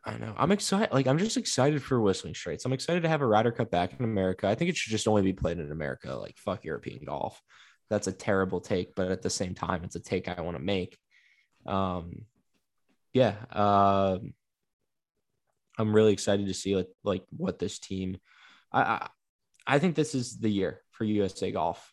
I 0.06 0.18
know. 0.18 0.34
I'm 0.38 0.52
excited. 0.52 0.94
Like 0.94 1.08
I'm 1.08 1.18
just 1.18 1.38
excited 1.38 1.82
for 1.82 2.00
Whistling 2.00 2.36
Straits. 2.36 2.66
I'm 2.66 2.74
excited 2.74 3.04
to 3.04 3.10
have 3.10 3.22
a 3.22 3.25
Ryder 3.28 3.52
Cup 3.52 3.72
back 3.72 3.98
in 4.00 4.06
America. 4.06 4.48
I 4.48 4.56
think 4.56 4.70
it 4.70 4.78
should 4.78 4.92
just 4.92 5.08
only 5.08 5.22
be 5.24 5.34
played 5.34 5.60
in 5.60 5.72
America. 5.72 6.16
Like 6.16 6.38
fuck 6.38 6.63
European 6.63 7.04
golf. 7.06 7.42
That's 7.90 8.08
a 8.08 8.12
terrible 8.12 8.62
take, 8.62 8.96
but 8.96 9.12
at 9.12 9.22
the 9.22 9.30
same 9.30 9.54
time, 9.56 9.84
it's 9.84 9.96
a 9.96 10.00
take 10.00 10.28
I 10.28 10.42
want 10.42 10.58
to 10.58 10.63
make. 10.63 10.98
Um, 11.66 12.25
yeah. 13.13 13.36
Um, 13.52 14.34
I'm 15.78 15.94
really 15.94 16.13
excited 16.13 16.48
to 16.48 16.54
see 16.54 16.75
like, 16.75 16.90
like 17.04 17.24
what 17.36 17.60
this 17.60 17.80
team. 17.80 18.18
I, 18.72 18.82
I 18.82 19.10
I 19.66 19.80
think 19.80 19.96
this 19.96 20.13
is 20.13 20.38
the 20.40 20.50
year 20.50 20.82
for 20.92 21.04
USA 21.04 21.52
Golf. 21.52 21.92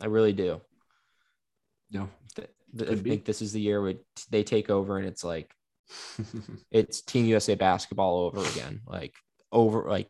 I 0.00 0.06
really 0.06 0.32
do. 0.32 0.60
No. 1.90 2.08
I 2.80 2.94
be. 2.94 3.10
think 3.10 3.24
this 3.24 3.42
is 3.42 3.52
the 3.52 3.60
year 3.60 3.82
where 3.82 3.94
they 4.30 4.42
take 4.42 4.70
over 4.70 4.98
and 4.98 5.06
it's 5.06 5.24
like 5.24 5.52
it's 6.70 7.02
Team 7.02 7.26
USA 7.26 7.54
basketball 7.54 8.18
over 8.34 8.40
again. 8.48 8.80
Like 8.86 9.14
over 9.50 9.88
like 9.88 10.08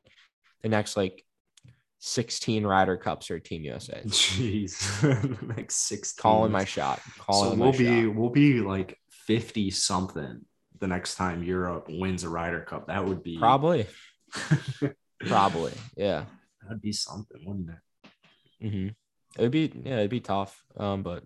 the 0.62 0.69
next 0.69 0.97
like 0.97 1.25
16 1.99 2.64
Ryder 2.66 2.97
Cups 2.97 3.31
are 3.31 3.38
Team 3.38 3.62
USA. 3.64 4.02
Jeez, 4.07 5.49
like 5.57 5.71
six. 5.71 6.12
Calling 6.12 6.52
my 6.52 6.64
shot. 6.64 7.00
Calling 7.19 7.52
So 7.52 7.57
we'll 7.57 7.73
be 7.73 8.04
shot. 8.04 8.14
we'll 8.14 8.31
be 8.31 8.61
like 8.61 8.99
fifty 9.09 9.71
something 9.71 10.40
the 10.81 10.88
next 10.88 11.14
time 11.14 11.45
Europe 11.45 11.87
wins 11.88 12.25
a 12.25 12.28
Ryder 12.28 12.62
Cup. 12.62 12.88
That 12.88 13.04
would 13.04 13.23
be 13.23 13.38
Probably. 13.38 13.87
Probably. 15.21 15.73
Yeah. 15.97 16.25
That'd 16.62 16.83
be 16.83 16.92
something, 16.92 17.40
wouldn't 17.45 17.71
it? 17.71 18.69
hmm 18.71 18.88
It'd 19.38 19.50
be 19.52 19.73
yeah, 19.85 19.99
it'd 19.99 20.11
be 20.11 20.21
tough. 20.21 20.62
Um, 20.76 21.02
but 21.02 21.25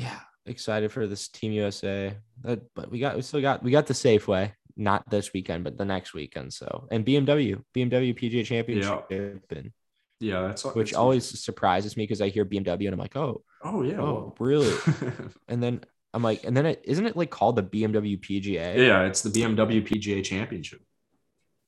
yeah, 0.00 0.20
excited 0.46 0.90
for 0.92 1.06
this 1.06 1.28
Team 1.28 1.52
USA. 1.52 2.16
That, 2.42 2.60
but 2.74 2.90
we 2.90 2.98
got 2.98 3.16
we 3.16 3.22
still 3.22 3.40
got 3.42 3.62
we 3.62 3.70
got 3.70 3.86
the 3.86 3.94
Safeway, 3.94 4.52
not 4.76 5.08
this 5.10 5.32
weekend, 5.32 5.64
but 5.64 5.76
the 5.76 5.84
next 5.84 6.14
weekend. 6.14 6.52
So 6.52 6.88
and 6.90 7.04
BMW, 7.04 7.62
BMW 7.74 8.16
PGA 8.18 8.44
Championship, 8.44 9.06
and 9.10 9.72
Yeah, 10.20 10.42
that's 10.48 10.64
which 10.64 10.74
that's- 10.90 10.94
always 10.94 11.24
surprises 11.44 11.96
me 11.96 12.04
because 12.04 12.20
I 12.20 12.28
hear 12.28 12.44
BMW 12.44 12.86
and 12.86 12.94
I'm 12.94 12.98
like, 12.98 13.16
oh, 13.16 13.42
Oh 13.62 13.82
yeah. 13.82 13.98
oh, 14.00 14.34
well. 14.36 14.36
really? 14.38 14.74
And 15.48 15.62
then 15.62 15.84
I'm 16.14 16.22
like, 16.22 16.44
and 16.44 16.56
then 16.56 16.66
it 16.66 16.80
isn't 16.84 17.06
it 17.06 17.16
like 17.16 17.30
called 17.30 17.56
the 17.56 17.62
BMW 17.62 18.18
PGA 18.18 18.76
yeah, 18.76 19.04
it's 19.04 19.22
the 19.22 19.30
BMW 19.30 19.86
PGA 19.86 20.24
Championship. 20.24 20.80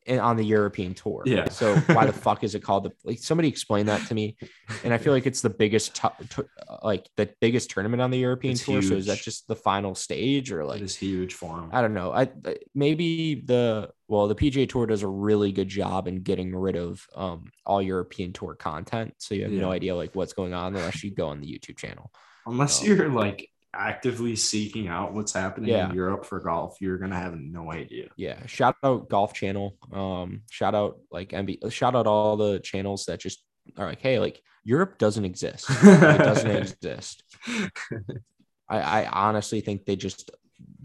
And 0.06 0.20
on 0.20 0.36
the 0.36 0.44
European 0.44 0.94
tour. 0.94 1.22
Yeah. 1.26 1.48
So 1.48 1.76
why 1.76 2.06
the 2.06 2.12
fuck 2.26 2.42
is 2.44 2.54
it 2.54 2.60
called 2.60 2.84
the 2.84 2.92
like 3.04 3.18
somebody 3.18 3.48
explain 3.48 3.86
that 3.86 4.06
to 4.08 4.14
me? 4.14 4.36
And 4.84 4.92
I 4.92 4.98
feel 4.98 5.12
like 5.12 5.26
it's 5.26 5.40
the 5.42 5.50
biggest 5.50 5.94
tu- 5.94 6.08
tu- 6.28 6.48
like 6.82 7.08
the 7.16 7.30
biggest 7.40 7.70
tournament 7.70 8.02
on 8.02 8.10
the 8.10 8.18
European 8.18 8.52
It's 8.52 8.64
tour. 8.64 8.82
So 8.82 8.94
is 8.94 9.06
that 9.06 9.18
just 9.18 9.46
the 9.48 9.56
final 9.56 9.94
stage 9.94 10.50
or 10.52 10.64
like 10.64 10.80
it 10.80 10.84
is 10.84 10.96
huge 10.96 11.34
for 11.34 11.58
him. 11.58 11.70
I 11.72 11.80
don't 11.80 11.94
know. 11.94 12.12
I 12.12 12.28
maybe 12.74 13.36
the 13.36 13.90
well 14.08 14.28
the 14.28 14.34
PGA 14.34 14.68
Tour 14.68 14.86
does 14.86 15.02
a 15.02 15.08
really 15.08 15.52
good 15.52 15.68
job 15.68 16.08
in 16.08 16.22
getting 16.22 16.54
rid 16.54 16.76
of 16.76 17.06
um 17.14 17.50
all 17.64 17.80
European 17.82 18.32
tour 18.32 18.54
content. 18.54 19.14
So 19.18 19.34
you 19.34 19.42
have 19.44 19.52
no 19.52 19.70
idea 19.70 19.94
like 19.94 20.14
what's 20.14 20.32
going 20.32 20.54
on 20.54 20.74
unless 20.74 21.04
you 21.04 21.10
go 21.14 21.28
on 21.28 21.40
the 21.40 21.46
YouTube 21.46 21.76
channel. 21.76 22.10
Unless 22.46 22.82
Oh. 22.82 22.86
you're 22.86 23.08
like 23.08 23.48
actively 23.74 24.37
seeking 24.37 24.88
out 24.88 25.14
what's 25.14 25.32
happening 25.32 25.70
Yeah. 25.70 25.88
in 25.88 25.94
Europe 25.94 26.24
for 26.26 26.40
golf, 26.40 26.76
you're 26.80 26.98
gonna 26.98 27.18
have 27.18 27.38
no 27.38 27.72
idea. 27.72 28.08
Yeah. 28.16 28.44
Shout 28.46 28.76
out 28.82 29.08
Golf 29.08 29.32
Channel. 29.32 29.76
Um, 29.92 30.42
shout 30.50 30.74
out 30.74 30.98
like 31.11 31.30
MB 31.30 31.70
shout 31.72 31.94
out 31.94 32.06
all 32.06 32.37
the 32.37 32.61
channels 32.61 33.06
that 33.06 33.20
just 33.20 33.42
are 33.76 33.87
like, 33.87 34.00
hey, 34.00 34.18
like 34.18 34.42
Europe 34.64 34.98
doesn't 34.98 35.24
exist. 35.24 35.66
It 35.70 36.18
doesn't 36.18 36.50
exist. 36.56 37.22
I, 38.68 38.80
I 38.80 39.06
honestly 39.06 39.61
think 39.61 39.85
they 39.85 39.96
just 39.96 40.30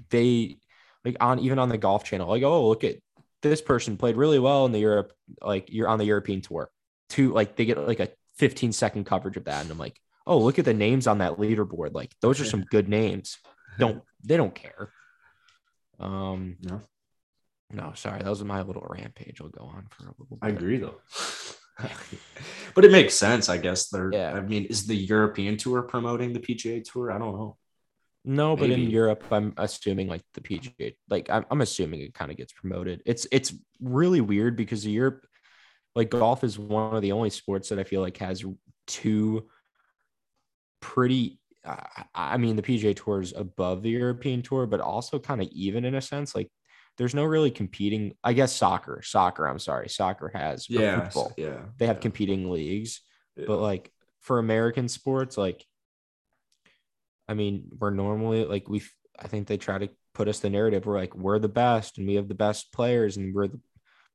they 0.10 0.58
like 1.06 1.18
on 1.20 1.40
even 1.40 1.60
on 1.60 1.70
the 1.70 1.78
golf 1.78 2.04
channel, 2.04 2.28
like, 2.28 2.44
oh, 2.44 2.68
look 2.70 2.84
at 2.84 2.96
this 3.42 3.62
person 3.62 3.98
played 3.98 4.16
really 4.18 4.40
well 4.40 4.66
in 4.66 4.72
the 4.72 4.80
Europe, 4.80 5.14
like 5.42 5.72
you're 5.72 5.88
on 5.88 6.00
the 6.00 6.06
European 6.06 6.42
tour. 6.42 6.70
To 7.12 7.32
like 7.34 7.56
they 7.56 7.66
get 7.66 7.78
like 7.78 8.00
a 8.00 8.10
15 8.38 8.72
second 8.74 9.06
coverage 9.06 9.38
of 9.38 9.46
that. 9.46 9.62
And 9.62 9.72
I'm 9.72 9.78
like, 9.78 10.00
oh, 10.28 10.38
look 10.38 10.60
at 10.60 10.66
the 10.66 10.74
names 10.74 11.08
on 11.08 11.20
that 11.20 11.38
leaderboard. 11.38 11.94
Like 11.94 12.14
those 12.22 12.40
are 12.40 12.46
some 12.46 12.64
good 12.70 12.88
names. 12.88 13.38
Don't 13.80 14.04
they 14.24 14.38
don't 14.38 14.54
care. 14.54 14.92
Um 16.00 16.58
No, 16.62 16.82
no, 17.72 17.94
sorry, 17.96 18.22
that 18.22 18.30
was 18.30 18.44
my 18.44 18.62
little 18.62 18.86
rampage. 18.88 19.42
I'll 19.42 19.50
go 19.50 19.66
on 19.66 19.88
for 19.90 20.04
a 20.04 20.14
little 20.20 20.38
bit. 20.38 20.40
I 20.42 20.50
agree 20.50 20.78
though. 20.78 21.02
but 22.76 22.86
it 22.86 22.92
makes 22.92 23.16
sense, 23.16 23.50
I 23.50 23.58
guess. 23.58 23.90
They're 23.90 24.12
Yeah. 24.12 24.34
I 24.34 24.42
mean, 24.42 24.66
is 24.66 24.86
the 24.86 24.96
European 24.96 25.58
tour 25.58 25.82
promoting 25.84 26.34
the 26.34 26.40
PGA 26.40 26.84
tour? 26.84 27.12
I 27.12 27.18
don't 27.18 27.34
know. 27.34 27.58
No, 28.26 28.58
but 28.58 28.70
in 28.70 28.90
Europe, 28.90 29.24
I'm 29.32 29.54
assuming 29.56 30.08
like 30.08 30.22
the 30.34 30.42
PGA, 30.42 30.96
like 31.10 31.30
I'm, 31.30 31.46
I'm 31.50 31.62
assuming 31.62 32.02
it 32.02 32.14
kind 32.14 32.30
of 32.30 32.36
gets 32.36 32.52
promoted. 32.52 33.02
It's 33.06 33.26
it's 33.32 33.54
really 33.80 34.20
weird 34.20 34.58
because 34.58 34.86
Europe, 34.86 35.26
like 35.96 36.10
golf, 36.10 36.44
is 36.44 36.60
one 36.60 36.94
of 36.94 37.02
the 37.02 37.14
only 37.14 37.30
sports 37.30 37.70
that 37.70 37.80
I 37.80 37.86
feel 37.86 38.02
like 38.02 38.18
has 38.18 38.44
two 38.86 39.48
pretty. 40.88 41.40
I 42.16 42.38
mean, 42.38 42.56
the 42.56 42.62
PGA 42.62 42.96
Tour 42.96 43.20
is 43.20 43.34
above 43.36 43.84
the 43.84 43.90
European 43.90 44.42
Tour, 44.42 44.68
but 44.68 44.80
also 44.80 45.20
kind 45.20 45.42
of 45.42 45.50
even 45.52 45.84
in 45.84 45.96
a 45.96 46.02
sense. 46.02 46.34
Like, 46.34 46.50
there's 46.98 47.14
no 47.14 47.26
really 47.26 47.52
competing. 47.52 48.14
I 48.24 48.34
guess 48.34 48.54
soccer, 48.54 49.02
soccer. 49.04 49.46
I'm 49.46 49.60
sorry, 49.60 49.90
soccer 49.90 50.32
has. 50.34 50.70
Yeah, 50.70 51.10
football. 51.10 51.34
yeah. 51.38 51.60
They 51.78 51.88
have 51.88 51.98
yeah, 51.98 52.02
competing 52.02 52.50
leagues 52.50 53.02
yeah. 53.38 53.46
but 53.48 53.60
like 53.60 53.92
for 54.22 54.40
American 54.40 54.88
sports, 54.88 55.38
like 55.38 55.66
I 57.28 57.34
mean, 57.34 57.70
we're 57.78 57.92
normally 57.92 58.46
like 58.46 58.68
we 58.68 58.82
I 59.20 59.28
think 59.28 59.48
they 59.48 59.58
try 59.58 59.78
to 59.78 59.90
put 60.14 60.28
us 60.28 60.40
the 60.40 60.50
narrative. 60.50 60.86
We're 60.86 60.98
like 60.98 61.16
we're 61.16 61.40
the 61.40 61.48
best 61.48 61.98
and 61.98 62.08
we 62.08 62.16
have 62.16 62.28
the 62.28 62.36
best 62.36 62.72
players 62.74 63.18
and 63.18 63.34
we're 63.34 63.48
the 63.48 63.60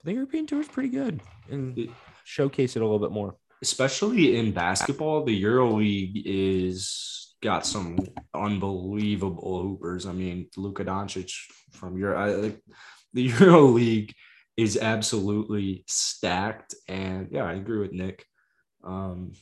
the 0.05 0.15
European 0.15 0.47
tour 0.47 0.61
is 0.61 0.69
pretty 0.69 0.89
good 0.89 1.21
and 1.49 1.89
showcase 2.25 2.75
it 2.75 2.83
a 2.83 2.85
little 2.85 2.99
bit 2.99 3.13
more. 3.13 3.37
Especially 3.63 4.37
in 4.37 4.53
basketball, 4.53 5.25
the 5.25 5.33
Euro 5.35 5.77
League 5.77 6.23
is 6.27 7.35
got 7.43 7.65
some 7.65 7.99
unbelievable 8.35 9.63
hoopers. 9.63 10.07
I 10.07 10.13
mean, 10.13 10.49
Luka 10.57 10.85
Doncic 10.85 11.33
from 11.73 11.97
Euro, 11.97 12.19
I, 12.19 12.35
like, 12.35 12.61
the 13.13 13.23
Euro 13.23 13.67
League 13.67 14.15
is 14.57 14.77
absolutely 14.77 15.85
stacked. 15.87 16.75
And 16.89 17.29
yeah, 17.31 17.45
I 17.45 17.55
agree 17.55 17.79
with 17.79 17.93
Nick. 17.93 18.25
Um, 18.85 19.33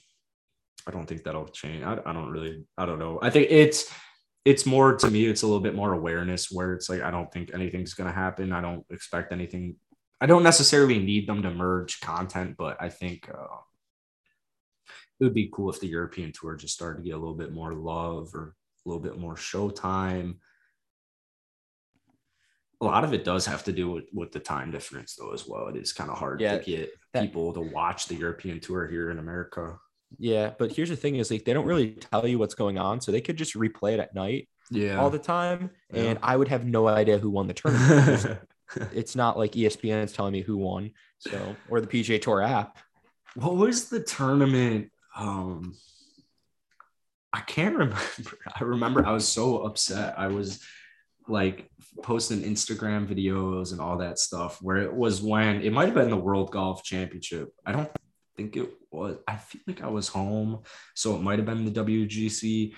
I 0.87 0.91
don't 0.91 1.07
think 1.07 1.25
that'll 1.25 1.49
change. 1.49 1.83
I, 1.83 1.99
I 2.05 2.13
don't 2.13 2.31
really, 2.31 2.65
I 2.77 2.87
don't 2.87 2.99
know. 2.99 3.19
I 3.23 3.31
think 3.31 3.49
it's, 3.51 3.93
it's 4.45 4.65
more 4.65 4.97
to 4.97 5.11
me, 5.11 5.27
it's 5.27 5.43
a 5.43 5.47
little 5.47 5.61
bit 5.61 5.75
more 5.75 5.93
awareness 5.93 6.51
where 6.51 6.73
it's 6.73 6.89
like, 6.89 7.03
I 7.03 7.11
don't 7.11 7.31
think 7.31 7.53
anything's 7.53 7.95
going 7.95 8.09
to 8.09 8.15
happen. 8.15 8.53
I 8.53 8.61
don't 8.61 8.85
expect 8.91 9.33
anything. 9.33 9.77
I 10.21 10.27
don't 10.27 10.43
necessarily 10.43 10.99
need 10.99 11.27
them 11.27 11.43
to 11.43 11.51
merge 11.51 12.01
content, 12.01 12.57
but 12.59 12.77
I 12.81 12.89
think, 12.89 13.29
uh, 13.29 13.57
it 15.21 15.25
would 15.25 15.35
be 15.35 15.51
cool 15.53 15.71
if 15.71 15.81
the 15.81 15.87
European 15.87 16.33
tour 16.33 16.57
just 16.57 16.75
started 16.75 17.03
to 17.03 17.05
get 17.09 17.15
a 17.15 17.19
little 17.19 17.35
bit 17.35 17.53
more 17.53 17.75
love 17.75 18.35
or 18.35 18.55
a 18.85 18.89
little 18.89 19.03
bit 19.03 19.19
more 19.19 19.35
showtime. 19.35 20.37
a 22.83 22.85
lot 22.87 23.05
of 23.05 23.13
it 23.13 23.25
does 23.25 23.45
have 23.45 23.63
to 23.65 23.73
do 23.73 23.91
with, 23.91 24.05
with 24.15 24.33
the 24.33 24.41
time 24.41 24.71
difference 24.71 25.15
though 25.15 25.33
as 25.35 25.47
well. 25.47 25.69
It 25.69 25.77
is 25.77 25.93
kind 25.93 26.09
of 26.11 26.17
hard 26.17 26.41
Yeah, 26.41 26.57
to 26.59 26.65
get 26.65 26.91
that- 27.13 27.21
people 27.23 27.53
to 27.53 27.61
watch 27.61 28.07
the 28.07 28.15
European 28.15 28.59
tour 28.59 28.89
here 28.89 29.11
in 29.11 29.19
America. 29.19 29.79
Yeah, 30.19 30.53
but 30.59 30.73
here's 30.73 30.89
the 30.89 30.97
thing: 30.97 31.17
is 31.17 31.31
like 31.31 31.45
they 31.45 31.53
don't 31.53 31.67
really 31.67 31.91
tell 31.93 32.27
you 32.27 32.39
what's 32.39 32.55
going 32.55 32.79
on, 32.79 33.01
so 33.03 33.13
they 33.13 33.21
could 33.21 33.37
just 33.37 33.55
replay 33.55 33.93
it 33.93 34.01
at 34.01 34.15
night 34.15 34.49
Yeah. 34.71 34.99
all 34.99 35.11
the 35.11 35.19
time, 35.21 35.71
Yeah. 35.93 36.03
and 36.05 36.19
I 36.23 36.37
would 36.39 36.49
have 36.49 36.65
no 36.65 36.89
idea 36.89 37.19
who 37.19 37.29
won 37.31 37.47
the 37.47 37.55
tournament. 37.61 38.41
it's 38.93 39.15
not 39.15 39.37
like 39.39 39.53
ESPN 39.53 40.03
is 40.03 40.13
telling 40.13 40.33
me 40.33 40.41
who 40.41 40.57
won, 40.57 40.93
so 41.19 41.55
or 41.69 41.83
the 41.83 41.87
PGA 41.87 42.19
Tour 42.21 42.41
app. 42.43 42.79
what 43.35 43.57
was 43.57 43.89
the 43.91 44.01
tournament? 44.03 44.91
Um 45.17 45.75
I 47.33 47.41
can't 47.41 47.77
remember. 47.77 48.01
I 48.61 48.65
remember 48.65 49.07
I 49.07 49.13
was 49.13 49.27
so 49.27 49.65
upset. 49.65 50.19
I 50.19 50.29
was 50.29 50.65
like 51.29 51.71
posting 52.03 52.43
Instagram 52.43 53.07
videos 53.07 53.73
and 53.73 53.81
all 53.81 53.99
that 53.99 54.19
stuff 54.19 54.61
where 54.61 54.79
it 54.79 54.93
was 54.93 55.23
when 55.23 55.63
it 55.63 55.73
might 55.73 55.87
have 55.87 55.95
been 55.95 56.11
the 56.11 56.17
World 56.17 56.51
Golf 56.51 56.83
Championship. 56.83 57.53
I 57.65 57.73
don't 57.73 57.91
think 58.37 58.57
it 58.57 58.71
was. 58.91 59.17
I 59.29 59.37
feel 59.37 59.61
like 59.67 59.83
I 59.83 59.89
was 59.89 60.09
home, 60.09 60.63
so 60.95 61.15
it 61.15 61.23
might 61.23 61.39
have 61.39 61.47
been 61.47 61.65
the 61.65 61.85
WGC, 61.85 62.75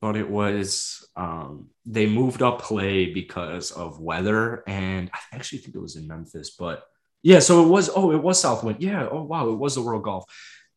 but 0.00 0.16
it 0.16 0.28
was 0.28 1.08
um 1.16 1.68
they 1.86 2.06
moved 2.06 2.42
up 2.42 2.60
play 2.60 3.12
because 3.12 3.70
of 3.70 4.00
weather 4.00 4.62
and 4.66 5.10
I 5.14 5.18
actually 5.32 5.58
think 5.58 5.74
it 5.74 5.82
was 5.82 5.96
in 5.96 6.06
Memphis, 6.06 6.50
but 6.50 6.84
yeah, 7.22 7.40
so 7.40 7.64
it 7.64 7.68
was 7.68 7.90
oh, 7.94 8.12
it 8.12 8.22
was 8.22 8.40
Southwind. 8.40 8.80
Yeah, 8.80 9.08
oh 9.10 9.22
wow, 9.22 9.48
it 9.48 9.58
was 9.58 9.74
the 9.74 9.82
World 9.82 10.04
Golf 10.04 10.24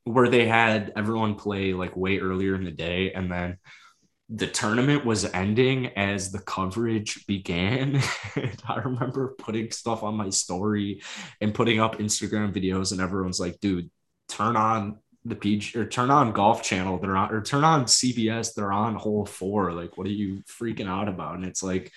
where 0.04 0.30
they 0.30 0.48
had 0.48 0.94
everyone 0.96 1.36
play 1.36 1.74
like 1.74 1.96
way 1.96 2.20
earlier 2.20 2.56
in 2.56 2.64
the 2.64 2.72
day 2.72 3.12
and 3.14 3.32
then 3.32 3.58
the 4.34 4.48
tournament 4.48 5.06
was 5.06 5.26
ending 5.26 5.88
as 5.98 6.32
the 6.32 6.40
coverage 6.40 7.26
began. 7.28 8.02
And 8.36 8.62
I 8.66 8.76
remember 8.76 9.36
putting 9.38 9.72
stuff 9.72 10.04
on 10.04 10.16
my 10.16 10.30
story 10.30 11.02
and 11.42 11.54
putting 11.54 11.82
up 11.82 11.98
Instagram 11.98 12.54
videos, 12.54 12.94
and 12.94 13.02
everyone's 13.02 13.42
like, 13.42 13.60
dude, 13.60 13.92
turn 14.30 14.56
on 14.56 15.00
the 15.26 15.36
PG 15.36 15.78
or 15.78 15.86
turn 15.86 16.10
on 16.10 16.32
Golf 16.32 16.64
Channel. 16.64 16.98
They're 16.98 17.18
on, 17.18 17.34
or 17.34 17.42
turn 17.42 17.66
on 17.66 17.86
CBS. 17.86 18.54
They're 18.54 18.72
on 18.72 18.96
hole 18.96 19.26
four. 19.26 19.74
Like, 19.74 19.98
what 19.98 20.08
are 20.08 20.12
you 20.12 20.44
freaking 20.44 20.88
out 20.88 21.10
about? 21.10 21.36
And 21.36 21.46
it's 21.46 21.62
like, 21.62 21.92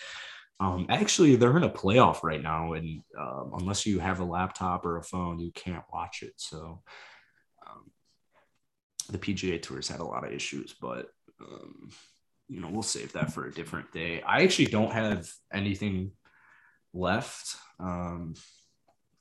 um, 0.59 0.87
actually, 0.88 1.37
they're 1.37 1.57
in 1.57 1.62
a 1.62 1.71
playoff 1.71 2.25
right 2.25 2.43
now. 2.43 2.73
And 2.73 3.01
um, 3.19 3.53
unless 3.61 3.87
you 3.87 4.01
have 4.01 4.19
a 4.19 4.25
laptop 4.25 4.85
or 4.85 4.99
a 4.99 5.05
phone, 5.05 5.38
you 5.38 5.53
can't 5.53 5.85
watch 5.93 6.23
it. 6.23 6.35
So, 6.37 6.83
the 9.11 9.19
PGA 9.19 9.61
Tour's 9.61 9.88
had 9.88 10.01
a 10.01 10.05
lot 10.05 10.25
of 10.27 10.33
issues, 10.33 10.75
but 10.81 11.09
um, 11.40 11.90
you 12.49 12.61
know, 12.61 12.69
we'll 12.71 12.83
save 12.83 13.12
that 13.12 13.33
for 13.33 13.47
a 13.47 13.53
different 13.53 13.90
day. 13.93 14.23
I 14.23 14.43
actually 14.43 14.67
don't 14.67 14.93
have 14.93 15.29
anything 15.53 16.12
left. 16.93 17.57
Um, 17.81 18.35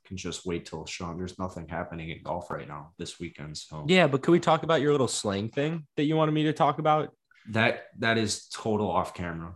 can 0.05 0.17
just 0.17 0.45
wait 0.45 0.65
till 0.65 0.85
Sean. 0.85 1.17
There's 1.17 1.39
nothing 1.39 1.67
happening 1.67 2.09
in 2.09 2.21
golf 2.23 2.51
right 2.51 2.67
now 2.67 2.91
this 2.97 3.19
weekend. 3.19 3.57
So 3.57 3.85
Yeah, 3.87 4.07
but 4.07 4.21
could 4.21 4.31
we 4.33 4.39
talk 4.39 4.63
about 4.63 4.81
your 4.81 4.91
little 4.91 5.07
slang 5.07 5.47
thing 5.49 5.87
that 5.95 6.03
you 6.03 6.15
wanted 6.17 6.33
me 6.33 6.43
to 6.43 6.53
talk 6.53 6.79
about? 6.79 7.13
that 7.49 7.87
that 7.99 8.17
is 8.17 8.47
total 8.47 8.89
off 8.89 9.13
camera. 9.13 9.53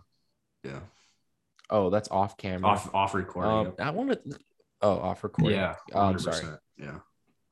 Yeah, 0.64 0.80
Oh, 1.70 1.90
that's 1.90 2.10
off 2.10 2.36
camera. 2.38 2.70
off 2.72 2.94
off 2.94 3.14
recording. 3.14 3.68
Um. 3.68 3.74
I 3.80 3.90
want 3.92 4.12
to. 4.12 4.40
Oh, 4.82 5.00
off 5.00 5.24
recording. 5.24 5.58
yeah, 5.58 5.76
Oh, 5.94 6.02
I'm 6.02 6.20
sorry. 6.20 6.46
Yeah, 6.78 7.00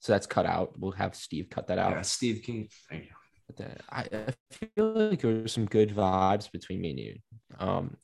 So 0.05 0.13
that's 0.13 0.27
cut 0.27 0.45
out. 0.45 0.77
We'll 0.77 0.91
have 0.91 1.15
Steve 1.15 1.47
cut 1.49 1.65
that 1.65 1.79
out. 1.79 1.89
yeah. 1.89 2.01
Steve 2.03 2.43
King. 2.43 2.69
Thank 2.91 3.05
you. 3.05 3.09
But 3.47 3.57
then 3.57 3.77
I, 3.89 4.01
I 4.01 4.33
feel 4.51 4.93
like 4.93 5.19
there 5.19 5.31
was 5.41 5.51
some 5.51 5.65
good 5.65 5.89
vibes 5.89 6.51
between 6.51 6.79
me 6.79 6.91
and 6.91 6.99
you. 6.99 7.15
Um, 7.57 7.97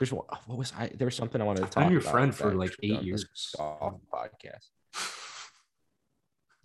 there's 0.00 0.12
what, 0.12 0.26
was 0.48 0.72
I? 0.76 0.88
There 0.96 1.04
was 1.04 1.14
something 1.14 1.40
I 1.40 1.44
wanted 1.44 1.60
to 1.60 1.66
I've 1.66 1.70
talk. 1.70 1.84
been 1.84 1.92
your 1.92 2.00
friend 2.00 2.34
for 2.34 2.52
like 2.54 2.74
eight 2.82 3.02
years. 3.04 3.24
Podcast. 3.56 4.66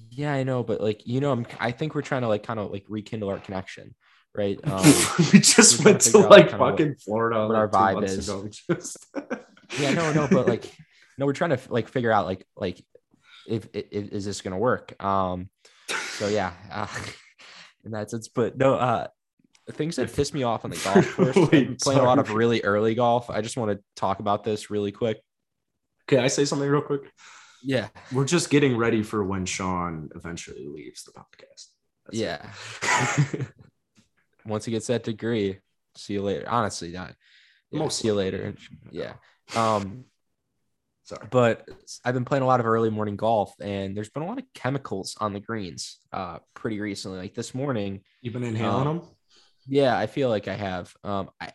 Yeah, 0.09 0.33
I 0.33 0.41
know, 0.41 0.63
but 0.63 0.81
like 0.81 1.05
you 1.05 1.21
know, 1.21 1.31
I'm. 1.31 1.45
I 1.59 1.69
think 1.71 1.93
we're 1.93 2.01
trying 2.01 2.23
to 2.23 2.27
like 2.27 2.41
kind 2.41 2.59
of 2.59 2.71
like 2.71 2.85
rekindle 2.89 3.29
our 3.29 3.37
connection, 3.37 3.93
right? 4.33 4.59
Um, 4.65 4.83
we 5.31 5.37
just 5.39 5.85
went 5.85 6.01
to 6.01 6.11
to 6.13 6.17
like 6.17 6.49
kinda 6.49 6.57
what- 6.57 6.71
fucking 6.71 6.95
Florida. 6.95 7.41
what 7.47 7.49
like, 7.49 7.57
our 7.59 7.69
vibe 7.69 8.05
is. 8.05 8.27
ago. 8.27 8.47
Just 8.71 9.05
yeah, 9.77 9.93
no, 9.93 10.11
no, 10.13 10.27
but 10.27 10.47
like, 10.47 10.65
no, 11.19 11.27
we're 11.27 11.33
trying 11.33 11.55
to 11.55 11.59
like 11.69 11.89
figure 11.89 12.11
out 12.11 12.25
like 12.25 12.43
like 12.57 12.83
if, 13.47 13.67
if, 13.73 13.85
is 13.91 14.25
this 14.25 14.41
gonna 14.41 14.57
work? 14.57 15.01
Um, 15.03 15.49
so 16.17 16.27
yeah, 16.27 16.53
uh, 16.71 16.87
in 17.85 17.91
that 17.91 18.09
sense, 18.09 18.27
but 18.27 18.57
no, 18.57 18.75
uh, 18.75 19.07
things 19.71 19.95
that 19.95 20.13
piss 20.13 20.33
me 20.33 20.43
off 20.43 20.65
on 20.65 20.71
the 20.71 20.77
golf 20.83 21.15
course. 21.15 21.51
Wait, 21.51 21.79
playing 21.79 21.99
a 21.99 22.03
lot 22.03 22.19
of 22.19 22.31
really 22.31 22.61
early 22.61 22.95
golf. 22.95 23.29
I 23.29 23.41
just 23.41 23.57
want 23.57 23.71
to 23.71 23.83
talk 23.95 24.19
about 24.19 24.43
this 24.43 24.69
really 24.69 24.91
quick. 24.91 25.21
Okay, 26.09 26.21
I 26.21 26.27
say 26.27 26.45
something 26.45 26.67
real 26.67 26.81
quick. 26.81 27.01
Yeah, 27.65 27.87
We're 28.11 28.25
just 28.25 28.49
getting 28.49 28.75
ready 28.75 29.03
for 29.03 29.23
when 29.23 29.45
Sean 29.45 30.09
eventually 30.15 30.67
leaves 30.67 31.05
the 31.05 31.13
podcast. 31.13 31.67
That's 32.05 32.17
yeah. 32.17 33.45
Once 34.45 34.65
he 34.65 34.71
gets 34.71 34.87
that 34.87 35.03
degree, 35.03 35.59
see 35.95 36.13
you 36.13 36.23
later. 36.23 36.43
Honestly, 36.49 36.91
not. 36.91 37.15
Yeah, 37.71 37.79
Most 37.79 37.99
see 37.99 38.09
you 38.09 38.15
later. 38.15 38.55
Yeah. 38.91 39.13
Um, 39.55 40.03
Sorry. 41.05 41.27
but 41.31 41.67
I've 42.05 42.13
been 42.13 42.23
playing 42.25 42.43
a 42.43 42.47
lot 42.47 42.59
of 42.61 42.65
early 42.65 42.89
morning 42.89 43.17
golf, 43.17 43.53
and 43.59 43.95
there's 43.95 44.09
been 44.09 44.23
a 44.23 44.27
lot 44.27 44.37
of 44.39 44.45
chemicals 44.53 45.15
on 45.19 45.33
the 45.33 45.39
greens 45.41 45.99
uh, 46.13 46.39
pretty 46.53 46.79
recently. 46.79 47.17
Like 47.19 47.33
this 47.33 47.53
morning, 47.53 48.01
You've 48.21 48.33
been 48.33 48.43
inhaling 48.43 48.87
Um, 48.87 48.99
them? 48.99 49.07
yeah, 49.67 49.97
I 49.97 50.07
feel 50.07 50.29
like 50.29 50.47
I 50.47 50.55
have. 50.55 50.93
Um, 51.03 51.29
I 51.41 51.51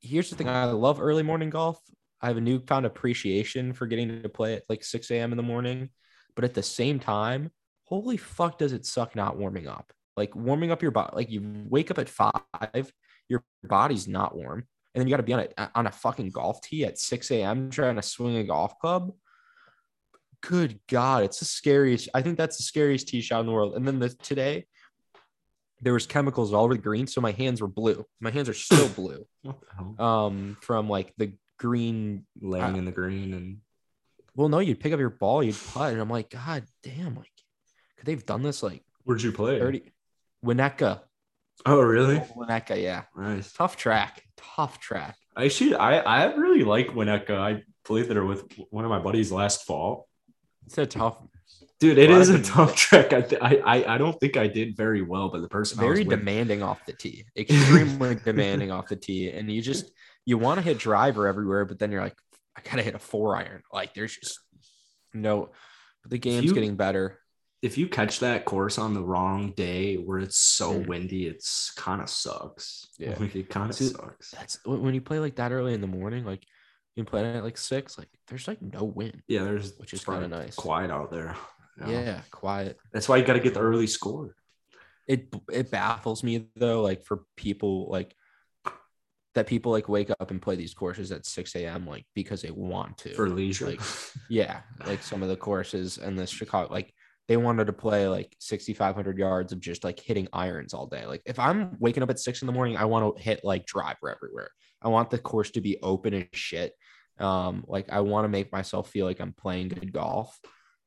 here's 0.00 0.28
the 0.30 0.36
thing: 0.36 0.48
I 0.48 0.66
love 0.66 1.00
early 1.00 1.22
morning 1.22 1.48
golf. 1.50 1.80
I 2.20 2.26
have 2.28 2.36
a 2.36 2.40
newfound 2.42 2.86
appreciation 2.86 3.72
for 3.72 3.86
getting 3.86 4.22
to 4.22 4.28
play 4.28 4.54
at 4.54 4.64
like 4.68 4.84
6 4.84 5.10
a.m. 5.10 5.32
in 5.32 5.36
the 5.36 5.42
morning, 5.42 5.88
but 6.36 6.44
at 6.44 6.54
the 6.54 6.62
same 6.62 7.00
time, 7.00 7.50
holy 7.84 8.16
fuck, 8.16 8.58
does 8.58 8.72
it 8.72 8.86
suck 8.86 9.16
not 9.16 9.36
warming 9.38 9.66
up? 9.68 9.92
Like 10.16 10.36
warming 10.36 10.70
up 10.70 10.82
your 10.82 10.90
body, 10.90 11.10
like 11.16 11.30
you 11.30 11.64
wake 11.68 11.90
up 11.90 11.98
at 11.98 12.08
five, 12.10 12.92
your 13.28 13.42
body's 13.64 14.06
not 14.06 14.36
warm, 14.36 14.66
and 14.94 15.00
then 15.00 15.06
you 15.08 15.12
got 15.12 15.18
to 15.18 15.22
be 15.22 15.32
on 15.32 15.46
a 15.58 15.70
on 15.74 15.86
a 15.86 15.90
fucking 15.92 16.30
golf 16.30 16.60
tee 16.62 16.84
at 16.84 16.98
6 16.98 17.30
a.m. 17.30 17.70
trying 17.70 17.96
to 17.96 18.02
swing 18.02 18.36
a 18.36 18.44
golf 18.44 18.78
club. 18.78 19.12
Good 20.42 20.80
God, 20.88 21.22
it's 21.24 21.38
the 21.38 21.44
scariest. 21.44 22.08
I 22.14 22.22
think 22.22 22.36
that's 22.36 22.56
the 22.56 22.64
scariest 22.64 23.08
tee 23.08 23.20
shot 23.20 23.40
in 23.40 23.46
the 23.46 23.52
world. 23.52 23.74
And 23.76 23.86
then 23.86 24.00
the 24.00 24.08
today, 24.08 24.66
there 25.80 25.92
was 25.92 26.04
chemicals 26.06 26.52
all 26.52 26.64
over 26.64 26.74
the 26.74 26.80
green, 26.82 27.06
so 27.06 27.20
my 27.20 27.30
hands 27.30 27.60
were 27.60 27.68
blue. 27.68 28.04
My 28.20 28.30
hands 28.30 28.48
are 28.48 28.54
still 28.54 28.88
blue. 28.96 29.24
Hell? 29.44 29.94
Um, 30.04 30.56
from 30.60 30.88
like 30.88 31.12
the 31.16 31.32
green. 31.58 32.26
Laying 32.40 32.76
in 32.76 32.84
the 32.84 32.90
green 32.92 33.34
and 33.34 33.58
Well, 34.34 34.48
no, 34.48 34.58
you'd 34.58 34.80
pick 34.80 34.92
up 34.92 34.98
your 34.98 35.10
ball, 35.10 35.44
you'd 35.44 35.56
putt, 35.72 35.92
and 35.92 36.00
I'm 36.02 36.10
like, 36.10 36.30
God 36.30 36.64
damn, 36.82 37.14
like, 37.14 37.30
could 37.96 38.06
they've 38.06 38.26
done 38.26 38.42
this 38.42 38.62
like 38.64 38.82
where'd 39.04 39.22
you 39.22 39.30
play? 39.32 39.60
30? 39.60 39.92
Winnetka, 40.44 41.02
Oh, 41.64 41.80
really? 41.80 42.18
Winnetka, 42.36 42.82
yeah, 42.82 43.02
Nice. 43.16 43.52
tough 43.52 43.76
track, 43.76 44.24
tough 44.56 44.80
track. 44.80 45.16
I 45.36 45.46
Actually, 45.46 45.74
I 45.74 45.98
I 45.98 46.34
really 46.34 46.64
like 46.64 46.88
Winnetka. 46.88 47.38
I 47.38 47.62
played 47.84 48.08
there 48.08 48.24
with 48.24 48.44
one 48.70 48.84
of 48.84 48.90
my 48.90 48.98
buddies 48.98 49.32
last 49.32 49.64
fall. 49.64 50.08
It's 50.66 50.78
a 50.78 50.86
tough, 50.86 51.18
Dude, 51.80 51.98
it 51.98 52.10
is 52.10 52.28
a 52.28 52.40
tough 52.42 52.76
track. 52.76 53.12
I, 53.12 53.22
th- 53.22 53.42
I 53.42 53.56
I 53.56 53.94
I 53.94 53.98
don't 53.98 54.18
think 54.20 54.36
I 54.36 54.46
did 54.46 54.76
very 54.76 55.02
well, 55.02 55.30
but 55.30 55.42
the 55.42 55.48
person 55.48 55.80
I 55.80 55.84
was 55.84 55.98
very 55.98 56.04
demanding 56.04 56.62
off 56.62 56.84
the 56.86 56.92
tee, 56.92 57.24
extremely 57.36 58.14
demanding 58.24 58.70
off 58.70 58.88
the 58.88 58.96
tee, 58.96 59.30
and 59.30 59.50
you 59.50 59.62
just 59.62 59.90
you 60.24 60.38
want 60.38 60.58
to 60.58 60.62
hit 60.62 60.78
driver 60.78 61.26
everywhere, 61.26 61.64
but 61.64 61.78
then 61.80 61.90
you're 61.90 62.02
like, 62.02 62.16
I 62.56 62.60
gotta 62.60 62.82
hit 62.82 62.94
a 62.94 63.00
four 63.00 63.36
iron. 63.36 63.62
Like, 63.72 63.94
there's 63.94 64.16
just 64.16 64.38
no. 65.12 65.50
But 66.02 66.10
the 66.10 66.18
game's 66.18 66.44
you- 66.44 66.54
getting 66.54 66.76
better. 66.76 67.18
If 67.62 67.78
you 67.78 67.86
catch 67.88 68.18
that 68.20 68.44
course 68.44 68.76
on 68.76 68.92
the 68.92 69.02
wrong 69.02 69.52
day 69.52 69.94
where 69.94 70.18
it's 70.18 70.36
so 70.36 70.78
windy, 70.78 71.26
it's 71.26 71.70
kind 71.70 72.02
of 72.02 72.10
sucks. 72.10 72.88
Yeah. 72.98 73.16
Like, 73.20 73.36
it 73.36 73.48
kind 73.48 73.70
of 73.70 73.76
sucks. 73.76 74.32
That's 74.32 74.58
when 74.64 74.94
you 74.94 75.00
play 75.00 75.20
like 75.20 75.36
that 75.36 75.52
early 75.52 75.72
in 75.72 75.80
the 75.80 75.86
morning, 75.86 76.24
like 76.24 76.44
you 76.96 77.04
play 77.04 77.24
at 77.24 77.44
like 77.44 77.56
six, 77.56 77.96
like 77.96 78.08
there's 78.26 78.48
like 78.48 78.60
no 78.60 78.82
wind. 78.82 79.22
Yeah, 79.28 79.44
there's 79.44 79.78
Which 79.78 79.94
is 79.94 80.04
kinda 80.04 80.26
nice. 80.26 80.56
Quiet 80.56 80.90
out 80.90 81.12
there. 81.12 81.36
Yeah, 81.86 82.20
quiet. 82.30 82.78
That's 82.92 83.08
why 83.08 83.16
you 83.16 83.24
got 83.24 83.32
to 83.34 83.40
get 83.40 83.54
the 83.54 83.60
early 83.60 83.86
score. 83.86 84.34
It 85.06 85.34
it 85.50 85.70
baffles 85.70 86.22
me 86.22 86.48
though, 86.56 86.82
like 86.82 87.04
for 87.04 87.24
people 87.36 87.88
like 87.90 88.14
that 89.34 89.46
people 89.46 89.72
like 89.72 89.88
wake 89.88 90.10
up 90.10 90.30
and 90.30 90.42
play 90.42 90.56
these 90.56 90.74
courses 90.74 91.10
at 91.10 91.24
6 91.24 91.54
a.m. 91.56 91.86
like 91.86 92.04
because 92.14 92.42
they 92.42 92.50
want 92.50 92.98
to. 92.98 93.14
for 93.14 93.28
leisure. 93.28 93.66
like 93.66 93.80
yeah, 94.28 94.60
like 94.86 95.02
some 95.02 95.22
of 95.22 95.28
the 95.28 95.36
courses 95.36 95.98
in 95.98 96.16
the 96.16 96.26
Chicago, 96.26 96.72
like 96.72 96.92
they 97.32 97.38
wanted 97.38 97.66
to 97.66 97.72
play 97.72 98.06
like 98.08 98.36
6,500 98.40 99.16
yards 99.16 99.54
of 99.54 99.60
just 99.60 99.84
like 99.84 99.98
hitting 99.98 100.28
irons 100.34 100.74
all 100.74 100.86
day. 100.86 101.06
Like 101.06 101.22
if 101.24 101.38
I'm 101.38 101.78
waking 101.80 102.02
up 102.02 102.10
at 102.10 102.20
six 102.20 102.42
in 102.42 102.46
the 102.46 102.52
morning, 102.52 102.76
I 102.76 102.84
want 102.84 103.16
to 103.16 103.22
hit 103.22 103.40
like 103.42 103.64
driver 103.64 104.14
everywhere. 104.14 104.50
I 104.82 104.88
want 104.88 105.08
the 105.08 105.16
course 105.16 105.50
to 105.52 105.62
be 105.62 105.78
open 105.82 106.12
as 106.12 106.26
shit. 106.34 106.74
Um, 107.18 107.64
like 107.66 107.90
I 107.90 108.00
want 108.00 108.26
to 108.26 108.28
make 108.28 108.52
myself 108.52 108.90
feel 108.90 109.06
like 109.06 109.18
I'm 109.18 109.32
playing 109.32 109.68
good 109.68 109.94
golf, 109.94 110.38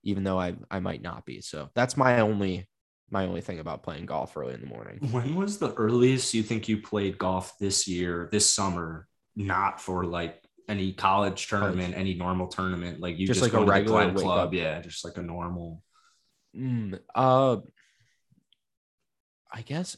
even 0.04 0.24
though 0.24 0.40
I 0.40 0.54
I 0.70 0.82
might 0.82 1.02
not 1.02 1.26
be. 1.26 1.42
So 1.42 1.72
that's 1.74 1.98
my 1.98 2.20
only 2.20 2.70
my 3.10 3.26
only 3.26 3.42
thing 3.42 3.58
about 3.58 3.82
playing 3.82 4.06
golf 4.06 4.38
early 4.38 4.54
in 4.54 4.62
the 4.62 4.68
morning. 4.68 5.00
when 5.10 5.34
was 5.34 5.58
the 5.58 5.74
earliest 5.74 6.36
you 6.36 6.44
think 6.44 6.70
you 6.70 6.80
played 6.80 7.18
golf 7.18 7.58
this 7.60 7.88
year, 7.88 8.30
this 8.32 8.48
summer, 8.54 9.08
not 9.36 9.82
for 9.82 10.06
like 10.06 10.44
any 10.70 10.94
college 10.94 11.48
tournament, 11.48 11.96
any 11.98 12.14
normal 12.14 12.48
tournament. 12.50 13.00
Like 13.00 13.18
you 13.18 13.26
just, 13.26 13.40
Just 13.40 13.52
like 13.52 13.60
go 13.60 13.66
a 13.68 13.72
regular 13.72 14.14
club, 14.14 14.50
up. 14.50 14.54
yeah, 14.54 14.80
just 14.82 15.04
like 15.04 15.18
a 15.18 15.24
normal. 15.24 15.82
Mm, 16.58 17.00
uh, 17.13 17.58
I 19.54 19.62
guess. 19.62 19.98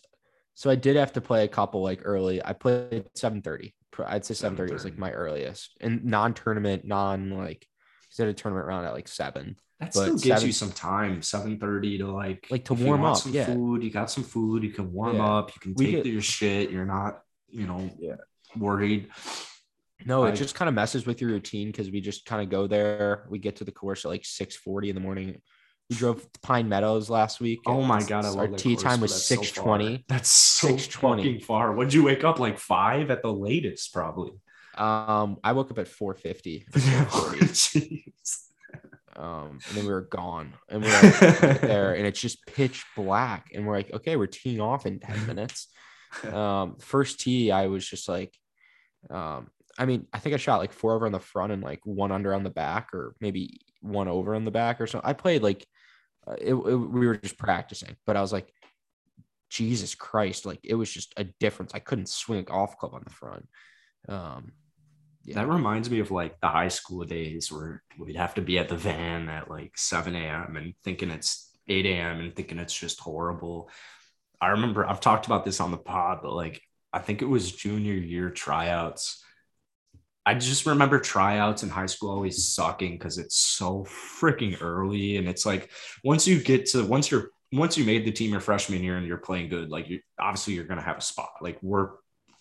So 0.55 0.69
I 0.69 0.75
did 0.75 0.95
have 0.95 1.13
to 1.13 1.21
play 1.21 1.43
a 1.43 1.47
couple 1.47 1.81
like 1.83 2.01
early. 2.03 2.43
I 2.43 2.53
played 2.53 3.05
seven 3.15 3.41
thirty. 3.41 3.73
I'd 4.05 4.25
say 4.25 4.33
seven 4.33 4.57
thirty 4.57 4.73
was 4.73 4.83
like 4.83 4.97
my 4.97 5.11
earliest, 5.11 5.75
and 5.81 6.05
non-tournament, 6.05 6.85
non 6.85 7.29
like. 7.31 7.67
Because 8.09 8.19
I 8.19 8.23
had 8.23 8.29
a 8.29 8.33
tournament 8.33 8.67
round 8.67 8.85
at 8.87 8.93
like 8.93 9.07
seven. 9.07 9.57
That 9.79 9.87
But 9.87 10.01
still 10.01 10.05
gives 10.13 10.23
seven- 10.23 10.45
you 10.47 10.53
some 10.53 10.71
time, 10.71 11.21
seven 11.21 11.59
thirty 11.59 11.97
to 11.99 12.07
like 12.11 12.47
Like, 12.49 12.65
to 12.65 12.73
warm 12.73 13.03
up, 13.03 13.17
Some 13.17 13.33
yeah. 13.33 13.45
food. 13.45 13.83
You 13.83 13.91
got 13.91 14.09
some 14.09 14.23
food. 14.23 14.63
You 14.63 14.71
can 14.71 14.91
warm 14.91 15.17
Yeah. 15.17 15.25
up. 15.37 15.53
You 15.55 15.59
can 15.61 15.73
We 15.75 15.91
take 15.91 16.05
your 16.05 16.21
shit. 16.21 16.71
You're 16.71 16.85
not, 16.85 17.21
you 17.47 17.67
know, 17.67 17.89
Yeah. 17.99 18.15
worried. 18.55 19.09
No, 20.05 20.25
it 20.25 20.35
just 20.35 20.55
kind 20.55 20.69
of 20.69 20.75
messes 20.75 21.05
with 21.05 21.21
your 21.21 21.31
routine 21.31 21.67
because 21.69 21.91
we 21.91 22.01
just 22.01 22.25
kind 22.25 22.41
of 22.41 22.49
go 22.49 22.65
there. 22.67 23.27
We 23.29 23.39
get 23.39 23.57
to 23.57 23.63
the 23.65 23.71
course 23.71 24.05
at 24.05 24.09
like 24.09 24.25
six 24.25 24.55
forty 24.55 24.89
in 24.89 24.95
the 24.95 25.01
morning. 25.01 25.41
We 25.89 25.95
drove 25.95 26.21
to 26.31 26.39
Pine 26.41 26.67
Meadows 26.67 27.09
last 27.09 27.39
week. 27.39 27.59
Oh 27.65 27.81
my 27.81 28.03
god, 28.03 28.25
I 28.25 28.35
our 28.35 28.47
tea 28.47 28.75
time 28.75 28.99
was 28.99 29.13
so 29.13 29.35
six 29.35 29.51
twenty. 29.51 30.03
That's 30.09 30.29
so 30.29 30.69
6:20. 30.69 30.89
fucking 30.89 31.39
far. 31.39 31.71
Would 31.71 31.93
you 31.93 32.03
wake 32.03 32.23
up 32.25 32.39
like 32.39 32.59
five 32.59 33.09
at 33.09 33.21
the 33.21 33.31
latest? 33.31 33.93
Probably. 33.93 34.31
Um, 34.75 35.37
I 35.43 35.53
woke 35.53 35.71
up 35.71 35.79
at 35.79 35.87
four 35.87 36.13
fifty. 36.15 36.65
Um, 39.17 39.59
and 39.67 39.77
then 39.77 39.85
we 39.85 39.91
were 39.91 40.01
gone, 40.01 40.53
and 40.69 40.81
we 40.83 40.87
we're 40.87 41.01
like, 41.01 41.61
there, 41.61 41.95
and 41.95 42.05
it's 42.05 42.21
just 42.21 42.45
pitch 42.45 42.85
black, 42.95 43.49
and 43.53 43.65
we're 43.65 43.75
like, 43.75 43.91
okay, 43.91 44.15
we're 44.15 44.27
teeing 44.27 44.61
off 44.61 44.85
in 44.85 44.99
ten 44.99 45.25
minutes. 45.27 45.69
Um, 46.31 46.75
first 46.79 47.19
tee, 47.19 47.51
I 47.51 47.65
was 47.65 47.87
just 47.87 48.07
like, 48.07 48.37
um, 49.09 49.49
I 49.77 49.85
mean, 49.85 50.05
I 50.13 50.19
think 50.19 50.35
I 50.35 50.37
shot 50.37 50.59
like 50.59 50.71
four 50.71 50.93
over 50.93 51.07
on 51.07 51.11
the 51.11 51.19
front 51.19 51.51
and 51.51 51.63
like 51.63 51.79
one 51.83 52.11
under 52.11 52.31
on 52.33 52.43
the 52.43 52.51
back, 52.51 52.93
or 52.93 53.15
maybe 53.19 53.59
one 53.81 54.07
over 54.07 54.35
on 54.35 54.45
the 54.45 54.51
back 54.51 54.79
or 54.79 54.85
something. 54.85 55.09
I 55.09 55.13
played 55.13 55.41
like, 55.41 55.65
it, 56.39 56.53
it- 56.53 56.55
we 56.55 57.07
were 57.07 57.17
just 57.17 57.37
practicing, 57.37 57.95
but 58.05 58.15
I 58.17 58.21
was 58.21 58.33
like, 58.33 58.51
Jesus 59.49 59.95
Christ, 59.95 60.45
like 60.45 60.59
it 60.63 60.75
was 60.75 60.91
just 60.91 61.13
a 61.17 61.23
difference. 61.39 61.71
I 61.73 61.79
couldn't 61.79 62.09
swing 62.09 62.39
a 62.39 62.43
golf 62.43 62.77
club 62.77 62.93
on 62.93 63.01
the 63.03 63.09
front. 63.13 63.47
Um, 64.09 64.51
yeah. 65.23 65.35
That 65.35 65.47
reminds 65.49 65.89
me 65.89 65.99
of 65.99 66.11
like 66.11 66.39
the 66.39 66.47
high 66.47 66.67
school 66.69 67.03
days 67.05 67.51
where 67.51 67.83
we'd 67.97 68.15
have 68.15 68.35
to 68.35 68.41
be 68.41 68.57
at 68.59 68.69
the 68.69 68.77
van 68.77 69.29
at 69.29 69.49
like 69.49 69.77
7 69.77 70.15
a.m. 70.15 70.55
and 70.57 70.73
thinking 70.83 71.09
it's 71.11 71.49
8 71.67 71.85
a.m. 71.85 72.19
and 72.19 72.35
thinking 72.35 72.59
it's 72.59 72.77
just 72.77 72.99
horrible. 72.99 73.69
I 74.39 74.49
remember 74.49 74.85
I've 74.87 75.01
talked 75.01 75.25
about 75.25 75.43
this 75.45 75.59
on 75.59 75.71
the 75.71 75.77
pod, 75.77 76.19
but 76.21 76.33
like 76.33 76.61
I 76.93 76.99
think 76.99 77.21
it 77.21 77.25
was 77.25 77.51
junior 77.51 77.93
year 77.93 78.29
tryouts. 78.29 79.23
I 80.27 80.33
just 80.33 80.65
remember 80.65 80.99
tryouts 80.99 81.63
in 81.63 81.69
high 81.69 81.85
school 81.85 82.11
always 82.11 82.45
sucking 82.49 82.97
because 82.97 83.17
it's 83.17 83.37
so 83.37 83.85
freaking 84.19 84.57
early. 84.61 85.15
And 85.15 85.25
it's 85.27 85.45
like 85.45 85.71
once 86.03 86.27
you 86.27 86.43
get 86.43 86.65
to 86.71 86.85
once 86.85 87.09
you're 87.09 87.29
once 87.53 87.77
you 87.77 87.85
made 87.85 88.03
the 88.03 88.11
team 88.11 88.31
your 88.31 88.41
freshman 88.41 88.83
year 88.83 88.97
and 88.97 89.07
you're 89.07 89.17
playing 89.29 89.47
good, 89.47 89.69
like 89.69 89.87
you 89.87 90.01
obviously 90.19 90.53
you're 90.53 90.65
gonna 90.65 90.81
have 90.81 90.97
a 90.97 91.01
spot. 91.01 91.29
Like 91.39 91.57
we're 91.63 91.91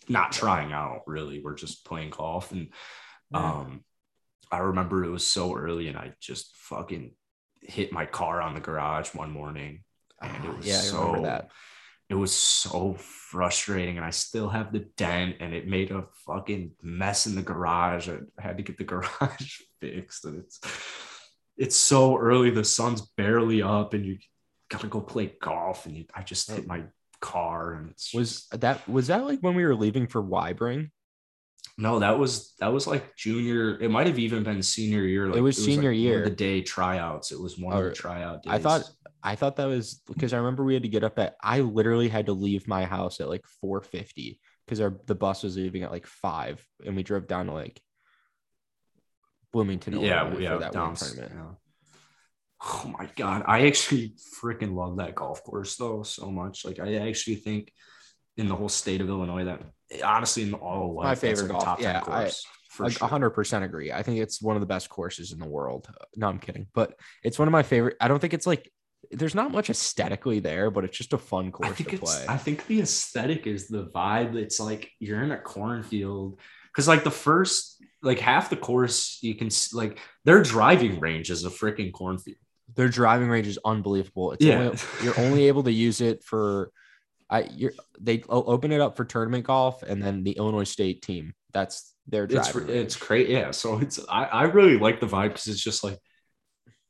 not 0.09 0.33
trying 0.33 0.73
out 0.73 1.03
really. 1.07 1.41
We're 1.41 1.55
just 1.55 1.85
playing 1.85 2.11
golf. 2.11 2.51
And 2.51 2.71
um 3.33 3.85
I 4.51 4.59
remember 4.59 5.05
it 5.05 5.11
was 5.11 5.25
so 5.25 5.55
early 5.55 5.87
and 5.87 5.97
I 5.97 6.15
just 6.21 6.57
fucking 6.57 7.13
hit 7.63 7.93
my 7.93 8.05
car 8.07 8.41
on 8.43 8.55
the 8.55 8.61
garage 8.61 9.15
one 9.15 9.31
morning. 9.31 9.85
And 10.21 10.45
it 10.45 10.51
Ah, 10.51 10.57
was 10.57 10.67
yeah, 10.67 10.79
I 10.79 10.81
so 10.81 11.07
remember 11.07 11.29
that. 11.29 11.51
It 12.09 12.15
was 12.15 12.35
so 12.35 12.95
frustrating 12.95 13.97
and 13.97 14.07
I 14.07 14.11
still 14.11 14.49
have 14.49 14.73
the 14.73 14.87
dent 14.97 15.37
and 15.41 15.53
it 15.53 15.67
made 15.67 15.91
a 15.91 16.05
fucking 16.25 16.73
mess 16.83 17.27
in 17.27 17.35
the 17.35 17.43
garage. 17.43 18.09
I 18.09 18.19
had 18.39 18.59
to 18.59 18.63
get 18.63 18.79
the 18.79 18.85
garage 18.93 19.61
fixed 19.81 20.25
and 20.25 20.39
it's 20.39 20.61
it's 21.57 21.77
so 21.77 22.17
early 22.17 22.51
the 22.51 22.65
sun's 22.65 23.01
barely 23.17 23.63
up 23.63 23.95
and 23.95 24.05
you 24.05 24.19
gotta 24.71 24.87
go 24.87 25.01
play 25.01 25.33
golf 25.41 25.87
and 25.87 25.97
you, 25.97 26.05
I 26.15 26.23
just 26.23 26.51
oh. 26.51 26.55
hit 26.55 26.67
my 26.67 26.85
car 27.21 27.75
and 27.75 27.91
it's 27.91 28.15
Was 28.15 28.47
just- 28.47 28.61
that 28.61 28.89
was 28.89 29.09
that 29.09 29.25
like 29.25 29.41
when 29.41 29.55
we 29.55 29.65
were 29.65 29.75
leaving 29.75 30.07
for 30.07 30.23
Wybring? 30.23 30.91
no 31.79 31.99
that 31.99 32.19
was 32.19 32.55
that 32.59 32.73
was 32.73 32.87
like 32.87 33.15
junior 33.17 33.79
it 33.81 33.91
might 33.91 34.07
have 34.07 34.19
even 34.19 34.43
been 34.43 34.63
senior 34.63 35.03
year 35.03 35.29
like, 35.29 35.37
it 35.37 35.43
was 35.43 35.63
senior 35.63 35.91
like 35.91 35.99
year. 35.99 36.25
the 36.25 36.31
day 36.31 36.63
tryouts 36.63 37.33
it 37.33 37.41
was 37.41 37.59
one 37.59 37.77
of 37.77 37.85
the 37.85 37.93
tryout 37.93 38.43
days 38.43 38.53
I 38.53 38.59
thought 38.59 38.89
I 39.27 39.35
thought 39.35 39.57
that 39.57 39.67
was 39.67 40.01
because 40.07 40.33
I 40.33 40.39
remember 40.39 40.65
we 40.65 40.75
had 40.75 40.85
to 40.85 40.89
get 40.89 41.05
up 41.05 41.19
at 41.19 41.35
I 41.43 41.61
literally 41.61 42.09
had 42.09 42.27
to 42.27 42.33
leave 42.33 42.69
my 42.69 42.85
house 42.85 43.21
at 43.21 43.29
like 43.29 43.45
4:50 43.65 44.39
because 44.65 44.81
our 44.81 45.01
the 45.07 45.15
bus 45.15 45.43
was 45.43 45.57
leaving 45.57 45.83
at 45.83 45.91
like 45.91 46.07
five 46.07 46.65
and 46.85 46.95
we 46.97 47.03
drove 47.03 47.27
down 47.27 47.47
to 47.47 47.53
like 47.53 47.81
Bloomington, 49.53 50.01
yeah, 50.01 50.33
yeah, 50.39 50.55
for 50.55 50.59
that 50.61 50.73
down, 50.73 50.95
tournament. 50.95 51.33
yeah. 51.35 51.47
Oh 52.63 52.95
my 52.99 53.09
god, 53.17 53.45
I 53.47 53.67
actually 53.67 54.15
freaking 54.43 54.75
love 54.75 54.97
that 54.99 55.15
golf 55.15 55.43
course 55.45 55.77
though 55.77 56.03
so 56.03 56.31
much. 56.31 56.65
Like 56.65 56.79
I 56.81 56.97
actually 57.09 57.37
think 57.37 57.73
in 58.37 58.49
the 58.49 58.55
whole 58.57 58.69
state 58.69 59.01
of 59.01 59.09
Illinois 59.09 59.45
that 59.45 59.63
honestly 60.05 60.43
in 60.43 60.55
all 60.55 60.91
of 60.91 60.95
life, 60.97 61.05
My 61.05 61.15
favorite 61.15 61.45
like, 61.45 61.53
golf. 61.53 61.65
top 61.65 61.79
10 61.79 61.85
Yeah, 61.95 61.99
I- 62.01 62.03
course 62.23 62.47
for 62.71 62.85
I 62.87 62.89
sure. 62.91 63.09
100% 63.09 63.63
agree. 63.65 63.91
I 63.93 64.03
think 64.03 64.19
it's 64.19 64.43
one 64.43 64.57
of 64.57 64.61
the 64.61 64.67
best 64.67 64.91
courses 64.91 65.33
in 65.33 65.39
the 65.39 65.47
world. 65.49 65.89
No, 66.17 66.29
I'm 66.29 66.39
kidding, 66.39 66.67
but 66.75 66.99
it's 67.25 67.39
one 67.39 67.49
of 67.49 67.53
my 67.53 67.63
favorite. 67.63 67.97
I 68.01 68.09
don't 68.09 68.19
think 68.21 68.35
it's 68.35 68.47
like 68.47 68.71
there's 69.11 69.35
not 69.35 69.53
much 69.53 69.71
aesthetically 69.71 70.41
there, 70.41 70.71
but 70.71 70.85
it's 70.85 70.97
just 70.97 71.13
a 71.13 71.19
fun 71.19 71.49
I 71.49 71.51
course 71.51 71.77
think 71.77 71.91
to 71.91 71.97
it's 71.97 72.15
play. 72.17 72.27
I 72.29 72.37
think 72.37 72.67
the 72.67 72.81
aesthetic 72.81 73.47
is 73.47 73.69
the 73.69 73.87
vibe. 73.95 74.35
It's 74.37 74.59
like 74.61 74.91
you're 75.01 75.23
in 75.23 75.33
a 75.33 75.39
cornfield 75.39 76.39
because 76.73 76.89
like 76.89 77.05
the 77.05 77.11
first 77.11 77.83
like 78.03 78.19
half 78.19 78.51
the 78.51 78.57
course 78.57 79.19
you 79.23 79.35
can 79.35 79.47
s- 79.49 79.73
like 79.73 79.99
their 80.25 80.43
driving 80.43 81.01
range 81.01 81.31
is 81.31 81.45
a 81.45 81.51
freaking 81.51 81.93
cornfield. 81.93 82.37
Their 82.75 82.89
driving 82.89 83.29
range 83.29 83.47
is 83.47 83.59
unbelievable. 83.65 84.33
It's 84.33 84.45
Yeah. 84.45 84.59
only, 84.61 84.79
you're 85.03 85.21
only 85.21 85.49
able 85.49 85.63
to 85.65 85.73
use 85.73 86.01
it 86.01 86.23
for 86.25 86.71
I 87.31 87.49
you're 87.55 87.73
they 88.01 88.23
open 88.29 88.71
it 88.73 88.81
up 88.81 88.97
for 88.97 89.05
tournament 89.05 89.45
golf 89.45 89.83
and 89.83 90.03
then 90.03 90.23
the 90.23 90.33
Illinois 90.33 90.65
State 90.65 91.03
team. 91.03 91.33
That's 91.53 91.95
their 92.07 92.25
it's 92.25 92.35
driving. 92.53 92.69
it's 92.77 92.95
range. 92.97 93.01
great 93.01 93.29
yeah 93.29 93.51
so 93.51 93.79
it's 93.79 93.99
I, 94.09 94.25
I 94.27 94.43
really 94.45 94.79
like 94.79 95.01
the 95.01 95.07
vibe 95.07 95.29
because 95.31 95.49
it's 95.49 95.61
just 95.63 95.83
like 95.83 95.99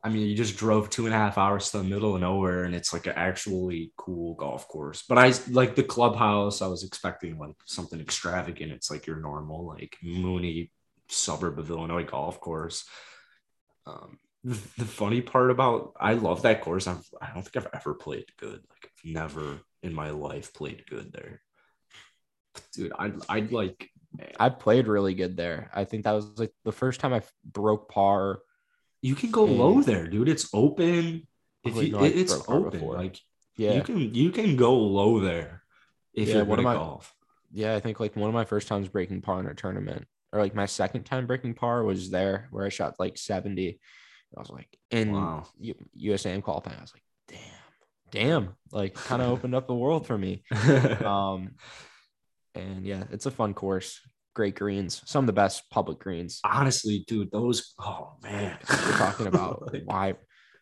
i 0.07 0.09
mean 0.09 0.29
you 0.29 0.37
just 0.37 0.57
drove 0.57 0.89
two 0.89 1.07
and 1.07 1.15
a 1.15 1.19
half 1.19 1.37
hours 1.37 1.71
to 1.71 1.79
the 1.79 1.85
middle 1.85 2.15
of 2.15 2.21
nowhere 2.21 2.63
and 2.63 2.77
it's 2.77 2.93
like 2.93 3.09
an 3.09 3.15
actually 3.17 3.93
cool 3.97 4.35
golf 4.35 4.69
course. 4.69 5.03
But 5.09 5.19
i 5.19 5.33
like 5.51 5.75
the 5.75 5.83
clubhouse 5.83 6.63
i 6.63 6.69
was 6.69 6.85
expecting 6.85 7.39
like 7.39 7.57
something 7.65 8.01
extravagant. 8.01 8.73
It's 8.73 8.91
like 8.91 9.07
your 9.09 9.17
normal 9.17 9.67
like 9.67 9.97
mooney 10.03 10.71
suburb 11.09 11.59
of 11.59 11.71
illinois 11.71 12.05
golf 12.05 12.41
course. 12.41 12.85
Um 13.85 14.19
the, 14.45 14.55
funny 14.85 15.23
part 15.23 15.51
about 15.51 15.95
i 16.01 16.15
love 16.15 16.43
that 16.43 16.61
course. 16.61 16.87
I've, 16.87 17.05
i 17.21 17.33
don't 17.35 17.43
think 17.43 17.57
i've 17.57 17.75
ever 17.75 17.95
played 17.95 18.27
good. 18.39 18.61
Like 18.71 18.93
never 19.05 19.59
in 19.83 19.93
my 19.93 20.11
life 20.11 20.55
played 20.55 20.85
good 20.89 21.13
there. 21.13 21.43
Dude 22.73 22.93
i 22.97 23.11
i'd 23.29 23.51
like 23.51 23.91
I 24.39 24.49
played 24.49 24.87
really 24.89 25.15
good 25.15 25.37
there. 25.37 25.71
I 25.75 25.85
think 25.85 26.05
that 26.05 26.13
was 26.13 26.39
like 26.39 26.53
the 26.65 26.73
first 26.73 27.01
time 27.01 27.13
I 27.13 27.21
broke 27.45 27.91
par. 27.91 28.41
You 29.07 29.15
can 29.15 29.31
go 29.31 29.45
Yeah. 29.47 29.59
low 29.63 29.83
there, 29.83 30.07
dude. 30.09 30.29
It's 30.29 30.47
open. 30.53 31.27
If 31.65 31.75
you, 31.77 31.99
it- 32.05 32.17
it's 32.23 32.35
open. 32.49 32.71
before. 32.71 32.95
Like 32.97 33.17
Yeah. 33.57 33.75
you 33.75 33.83
can 33.83 33.99
you 34.15 34.31
can 34.39 34.57
go 34.57 34.73
low 34.99 35.21
there 35.21 35.63
if 36.15 36.29
Yeah, 36.29 36.37
you're 36.37 36.45
one 36.45 36.59
of 36.59 36.65
my- 36.65 36.75
golf. 36.75 37.15
Yeah, 37.53 37.75
I 37.77 37.81
think 37.81 38.01
like 38.01 38.17
one 38.17 38.29
of 38.29 38.35
my 38.35 38.45
first 38.45 38.67
times 38.69 38.89
breaking 38.89 39.23
par 39.23 39.39
in 39.41 39.47
a 39.47 39.55
tournament, 39.55 40.07
or 40.33 40.41
like 40.41 40.55
my 40.55 40.67
second 40.67 41.05
time 41.05 41.27
breaking 41.27 41.55
par 41.55 41.85
was 41.85 42.11
there 42.11 42.49
where 42.51 42.67
I 42.67 42.69
shot 42.71 42.97
like 42.99 43.17
70. 43.17 43.79
I 44.37 44.41
was 44.41 44.51
like 44.51 44.69
in 44.91 45.13
Wow. 45.13 45.47
U- 45.59 45.89
USAM 46.11 46.43
qualifying. 46.43 46.79
I 46.79 46.83
was 46.83 46.93
like, 46.93 47.05
damn, 47.29 47.61
damn, 48.45 48.57
like 48.73 48.95
kind 48.95 49.23
of 49.23 49.29
opened 49.35 49.55
up 49.55 49.67
the 49.69 49.75
world 49.85 50.07
for 50.07 50.19
me. 50.19 50.43
Um, 51.05 51.55
and 52.55 52.85
yeah, 52.87 53.05
it's 53.13 53.27
a 53.27 53.31
fun 53.31 53.55
course. 53.55 54.01
Great 54.37 54.55
greens, 54.55 55.01
some 55.07 55.25
of 55.25 55.27
the 55.27 55.33
best 55.33 55.63
public 55.71 55.99
greens. 55.99 56.41
Honestly, 56.45 57.07
dude, 57.09 57.31
those 57.31 57.73
oh 57.79 58.17
man. 58.23 58.59
We're 58.69 58.99
talking 58.99 59.29
about 59.29 59.63
Like, 59.73 59.85
why 59.87 60.15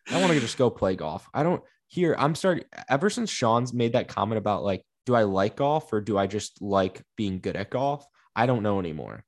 I 0.09 0.21
want 0.21 0.31
to 0.31 0.39
just 0.39 0.57
go 0.57 0.69
play 0.69 0.95
golf. 0.95 1.27
I 1.33 1.43
don't 1.43 1.61
here. 1.87 2.15
I'm 2.17 2.35
starting 2.35 2.63
ever 2.87 3.09
since 3.09 3.29
Sean's 3.29 3.73
made 3.73 3.91
that 3.91 4.07
comment 4.07 4.37
about 4.37 4.63
like, 4.63 4.85
do 5.05 5.13
I 5.13 5.23
like 5.23 5.57
golf 5.57 5.91
or 5.91 5.99
do 5.99 6.17
I 6.17 6.25
just 6.25 6.61
like 6.61 7.03
being 7.17 7.41
good 7.41 7.57
at 7.57 7.69
golf? 7.69 8.07
I 8.33 8.45
don't 8.45 8.63
know 8.63 8.79
anymore. 8.79 9.25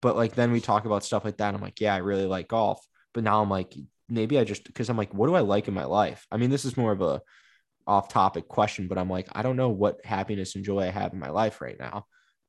But 0.00 0.14
like 0.14 0.36
then 0.36 0.52
we 0.52 0.60
talk 0.60 0.84
about 0.84 1.02
stuff 1.02 1.24
like 1.24 1.38
that. 1.38 1.52
I'm 1.52 1.60
like, 1.60 1.80
yeah, 1.80 1.92
I 1.92 1.98
really 1.98 2.26
like 2.26 2.46
golf. 2.46 2.80
But 3.14 3.24
now 3.24 3.42
I'm 3.42 3.50
like, 3.50 3.74
maybe 4.08 4.38
I 4.38 4.44
just 4.44 4.62
because 4.62 4.88
I'm 4.88 4.96
like, 4.96 5.12
what 5.12 5.26
do 5.26 5.34
I 5.34 5.40
like 5.40 5.66
in 5.66 5.74
my 5.74 5.86
life? 5.86 6.24
I 6.30 6.36
mean, 6.36 6.50
this 6.50 6.64
is 6.64 6.76
more 6.76 6.92
of 6.92 7.02
a 7.02 7.20
off 7.84 8.10
topic 8.10 8.46
question, 8.46 8.86
but 8.86 8.96
I'm 8.96 9.10
like, 9.10 9.26
I 9.32 9.42
don't 9.42 9.56
know 9.56 9.70
what 9.70 10.04
happiness 10.04 10.54
and 10.54 10.64
joy 10.64 10.82
I 10.82 10.90
have 10.90 11.14
in 11.14 11.18
my 11.18 11.30
life 11.30 11.60
right 11.60 11.80
now. 11.80 12.06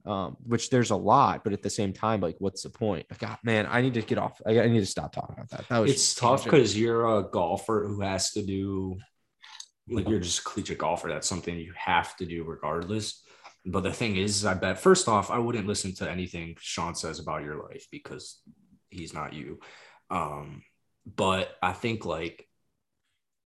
Um, 0.10 0.38
which 0.44 0.72
there's 0.72 0.90
a 0.90 0.96
lot, 0.96 1.44
but 1.44 1.54
at 1.54 1.62
the 1.62 1.70
same 1.70 1.94
time, 1.94 2.20
like, 2.20 2.36
what's 2.40 2.64
the 2.64 2.72
point? 2.72 3.06
God, 3.20 3.38
man, 3.44 3.68
I 3.70 3.82
need 3.82 3.94
to 3.94 4.02
get 4.02 4.18
off. 4.18 4.42
I, 4.44 4.60
I 4.60 4.68
need 4.68 4.80
to 4.80 4.86
stop 4.88 5.14
talking 5.14 5.36
about 5.38 5.50
that. 5.52 5.70
That 5.70 5.78
was 5.78 5.92
it's 5.92 6.16
tough 6.16 6.46
because 6.46 6.76
you're 6.76 7.20
a 7.20 7.30
golfer 7.30 7.86
who 7.88 8.02
has 8.02 8.32
to 8.32 8.42
do 8.42 8.98
like 9.88 10.10
you're 10.10 10.20
just 10.20 10.40
a 10.40 10.44
collegiate 10.44 10.80
golfer. 10.80 11.10
That's 11.10 11.30
something 11.30 11.56
you 11.56 11.74
have 11.76 12.16
to 12.18 12.26
do 12.26 12.44
regardless. 12.44 13.22
but 13.68 13.84
the 13.84 13.94
thing 13.94 14.16
is, 14.16 14.46
I 14.48 14.56
bet 14.56 14.80
first 14.80 15.08
off, 15.08 15.30
I 15.30 15.38
wouldn't 15.38 15.68
listen 15.68 15.94
to 15.98 16.10
anything 16.10 16.56
Sean 16.60 16.96
says 16.96 17.20
about 17.20 17.44
your 17.44 17.62
life 17.62 17.86
because 17.92 18.42
he's 18.90 19.14
not 19.14 19.34
you. 19.34 19.60
Um, 20.10 20.64
but 21.06 21.56
I 21.62 21.74
think 21.74 22.04
like 22.04 22.49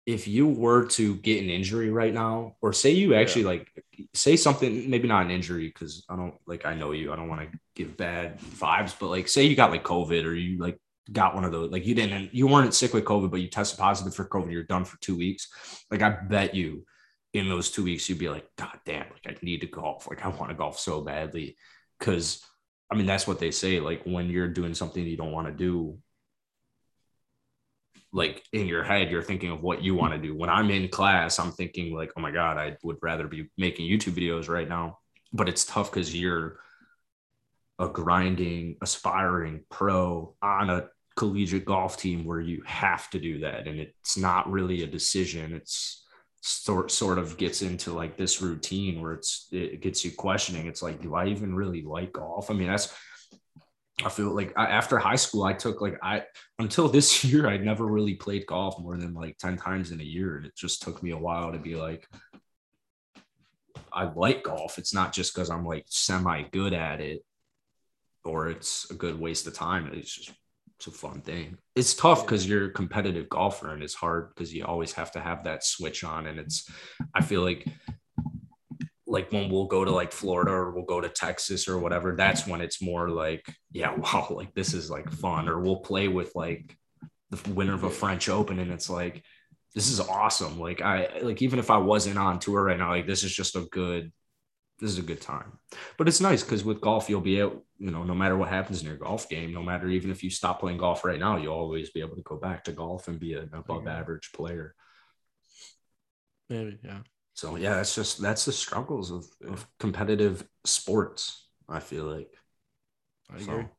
if 0.05 0.27
you 0.27 0.47
were 0.47 0.85
to 0.85 1.15
get 1.15 1.41
an 1.41 1.49
injury 1.49 1.89
right 1.89 2.13
now, 2.13 2.55
or 2.61 2.73
say 2.73 2.91
you 2.91 3.15
actually 3.15 3.43
yeah. 3.43 3.47
like 3.47 3.83
say 4.13 4.35
something, 4.35 4.89
maybe 4.89 5.07
not 5.07 5.25
an 5.25 5.31
injury, 5.31 5.67
because 5.67 6.05
I 6.09 6.15
don't 6.15 6.35
like 6.45 6.65
I 6.65 6.75
know 6.75 6.91
you, 6.91 7.13
I 7.13 7.15
don't 7.15 7.29
want 7.29 7.49
to 7.49 7.59
give 7.75 7.95
bad 7.95 8.39
vibes, 8.39 8.93
but 8.99 9.07
like 9.07 9.27
say 9.27 9.43
you 9.43 9.55
got 9.55 9.71
like 9.71 9.83
COVID 9.83 10.25
or 10.25 10.33
you 10.33 10.59
like 10.59 10.77
got 11.11 11.35
one 11.35 11.45
of 11.45 11.51
those, 11.51 11.71
like 11.71 11.85
you 11.85 11.95
didn't, 11.95 12.33
you 12.33 12.47
weren't 12.47 12.73
sick 12.73 12.93
with 12.93 13.05
COVID, 13.05 13.31
but 13.31 13.41
you 13.41 13.47
tested 13.47 13.79
positive 13.79 14.13
for 14.13 14.25
COVID, 14.27 14.51
you're 14.51 14.63
done 14.63 14.85
for 14.85 14.99
two 14.99 15.15
weeks. 15.15 15.47
Like 15.89 16.01
I 16.01 16.09
bet 16.09 16.53
you 16.53 16.85
in 17.33 17.49
those 17.49 17.71
two 17.71 17.83
weeks, 17.83 18.07
you'd 18.09 18.19
be 18.19 18.29
like, 18.29 18.47
God 18.57 18.77
damn, 18.85 19.05
like 19.09 19.25
I 19.27 19.35
need 19.41 19.61
to 19.61 19.67
golf. 19.67 20.07
Like 20.09 20.25
I 20.25 20.29
want 20.29 20.49
to 20.49 20.55
golf 20.55 20.79
so 20.79 21.01
badly. 21.01 21.55
Cause 21.99 22.43
I 22.91 22.95
mean, 22.95 23.05
that's 23.05 23.25
what 23.25 23.39
they 23.39 23.51
say. 23.51 23.79
Like 23.79 24.03
when 24.03 24.29
you're 24.29 24.47
doing 24.47 24.73
something 24.73 25.03
you 25.03 25.17
don't 25.17 25.31
want 25.31 25.47
to 25.47 25.53
do, 25.53 25.97
like 28.13 28.43
in 28.54 28.67
your 28.67 28.84
head, 28.84 29.10
you're 29.10 29.23
thinking 29.23 29.49
of 29.49 29.62
what 29.62 29.84
you 29.84 29.95
want 29.95 30.13
to 30.13 30.19
do. 30.19 30.36
When 30.36 30.49
I'm 30.49 30.69
in 30.69 30.88
class, 30.88 31.39
I'm 31.39 31.52
thinking 31.52 31.93
like, 31.93 32.12
oh 32.15 32.21
my 32.21 32.32
God, 32.32 32.58
I 32.58 32.78
would 32.84 32.97
rather 33.02 33.28
be 33.28 33.49
making 33.58 33.89
YouTube 33.89 34.13
videos 34.13 34.47
right 34.47 34.69
now. 34.69 34.99
But 35.34 35.49
it's 35.49 35.65
tough 35.65 35.89
because 35.89 36.15
you're 36.15 36.60
a 37.80 37.88
grinding, 37.88 38.78
aspiring 38.82 39.63
pro 39.71 40.36
on 40.43 40.69
a 40.69 40.89
collegiate 41.15 41.65
golf 41.65 41.97
team 41.97 42.23
where 42.23 42.39
you 42.39 42.62
have 42.65 43.10
to 43.10 43.19
do 43.19 43.39
that. 43.39 43.67
And 43.67 43.80
it's 43.80 44.15
not 44.15 44.49
really 44.49 44.84
a 44.84 44.88
decision. 44.88 45.54
It's 45.54 46.06
sort 46.41 46.91
sort 46.91 47.17
of 47.17 47.38
gets 47.38 47.62
into 47.62 47.93
like 47.93 48.17
this 48.17 48.41
routine 48.41 49.02
where 49.02 49.13
it's 49.13 49.47
it 49.52 49.82
gets 49.82 50.06
you 50.06 50.12
questioning. 50.12 50.67
It's 50.67 50.84
like, 50.84 51.02
do 51.02 51.15
I 51.15 51.28
even 51.28 51.56
really 51.56 51.82
like 51.82 52.13
golf? 52.13 52.52
I 52.52 52.54
mean, 52.54 52.67
that's 52.67 52.93
I 54.03 54.10
feel 54.10 54.34
like 54.34 54.53
I, 54.58 54.65
after 54.67 54.97
high 54.97 55.15
school, 55.15 55.43
I 55.43 55.53
took 55.53 55.82
like 55.82 55.97
I 56.01 56.23
until 56.60 56.88
this 56.88 57.23
year, 57.25 57.47
I 57.47 57.58
never 57.58 57.86
really 57.86 58.15
played 58.15 58.45
golf 58.47 58.79
more 58.79 58.97
than 58.97 59.13
like 59.13 59.38
10 59.38 59.58
times 59.58 59.91
in 59.91 60.01
a 60.01 60.03
year. 60.03 60.38
And 60.38 60.45
it 60.45 60.56
just 60.56 60.82
took 60.82 61.03
me 61.03 61.12
a 61.12 61.17
while 61.17 61.51
to 61.51 61.60
be 61.60 61.75
like, 61.75 62.08
I 63.91 64.06
like 64.06 64.43
golf. 64.43 64.77
It's 64.79 64.93
not 64.93 65.13
just 65.13 65.34
because 65.34 65.49
I'm 65.49 65.65
like 65.65 65.86
semi 65.88 66.43
good 66.51 66.73
at 66.73 67.01
it 67.01 67.23
or 68.25 68.49
it's 68.49 68.89
a 68.89 68.95
good 68.95 69.19
waste 69.19 69.45
of 69.47 69.53
time. 69.53 69.89
It's 69.93 70.15
just 70.15 70.32
it's 70.77 70.88
a 70.88 70.91
fun 70.91 71.21
thing. 71.21 71.58
It's 71.75 71.93
tough 71.93 72.25
because 72.25 72.47
you're 72.47 72.65
a 72.65 72.73
competitive 72.73 73.29
golfer 73.29 73.73
and 73.73 73.84
it's 73.84 73.93
hard 73.93 74.29
because 74.29 74.53
you 74.53 74.65
always 74.65 74.91
have 74.93 75.12
to 75.12 75.19
have 75.19 75.43
that 75.43 75.63
switch 75.63 76.03
on. 76.03 76.27
And 76.27 76.39
it's 76.39 76.69
I 77.13 77.21
feel 77.21 77.41
like 77.41 77.67
like 79.05 79.31
when 79.31 79.49
we'll 79.49 79.65
go 79.65 79.83
to 79.83 79.91
like 79.91 80.11
Florida 80.11 80.51
or 80.51 80.71
we'll 80.71 80.85
go 80.85 81.01
to 81.01 81.09
Texas 81.09 81.67
or 81.67 81.77
whatever, 81.77 82.15
that's 82.15 82.47
when 82.47 82.61
it's 82.61 82.81
more 82.81 83.09
like, 83.09 83.45
yeah, 83.71 83.93
wow, 83.97 84.27
like 84.31 84.53
this 84.53 84.73
is 84.73 84.89
like 84.89 85.09
fun. 85.11 85.49
Or 85.49 85.59
we'll 85.59 85.77
play 85.77 86.07
with 86.07 86.35
like 86.35 86.75
the 87.29 87.51
winner 87.51 87.73
of 87.73 87.83
a 87.83 87.89
French 87.89 88.29
Open 88.29 88.59
and 88.59 88.71
it's 88.71 88.89
like, 88.89 89.23
this 89.75 89.89
is 89.89 89.99
awesome. 89.99 90.59
Like 90.59 90.81
I 90.81 91.19
like 91.21 91.41
even 91.41 91.59
if 91.59 91.71
I 91.71 91.77
wasn't 91.77 92.17
on 92.17 92.39
tour 92.39 92.63
right 92.63 92.77
now, 92.77 92.91
like 92.91 93.07
this 93.07 93.23
is 93.23 93.33
just 93.33 93.55
a 93.55 93.61
good 93.71 94.11
this 94.79 94.91
is 94.91 94.99
a 94.99 95.03
good 95.03 95.21
time. 95.21 95.59
But 95.97 96.07
it's 96.07 96.21
nice 96.21 96.43
because 96.43 96.63
with 96.63 96.81
golf, 96.81 97.09
you'll 97.09 97.21
be 97.21 97.39
able, 97.39 97.65
you 97.77 97.89
know, 97.89 98.03
no 98.03 98.13
matter 98.13 98.35
what 98.35 98.49
happens 98.49 98.81
in 98.81 98.87
your 98.87 98.97
golf 98.97 99.29
game, 99.29 99.53
no 99.53 99.63
matter 99.63 99.87
even 99.87 100.11
if 100.11 100.23
you 100.23 100.29
stop 100.29 100.59
playing 100.59 100.77
golf 100.77 101.05
right 101.05 101.19
now, 101.19 101.37
you'll 101.37 101.53
always 101.53 101.89
be 101.89 102.01
able 102.01 102.15
to 102.15 102.21
go 102.21 102.35
back 102.35 102.65
to 102.65 102.71
golf 102.71 103.07
and 103.07 103.19
be 103.19 103.33
an 103.33 103.49
above 103.53 103.87
average 103.87 104.31
player. 104.33 104.75
Maybe, 106.49 106.77
yeah. 106.83 106.99
So 107.34 107.56
yeah, 107.56 107.76
that's 107.76 107.96
just 107.96 108.22
that's 108.22 108.46
the 108.46 108.52
struggles 108.52 109.12
of, 109.12 109.26
of 109.48 109.67
competitive 109.80 110.48
sports. 110.65 111.48
I 111.67 111.80
feel 111.80 112.06
like. 112.06 112.30
I 113.32 113.36
agree. 113.36 113.46
So, 113.46 113.69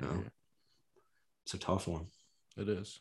I 0.00 0.06
agree. 0.06 0.24
it's 1.44 1.54
a 1.54 1.58
tough 1.58 1.88
one. 1.88 2.06
It 2.56 2.68
is. 2.68 3.00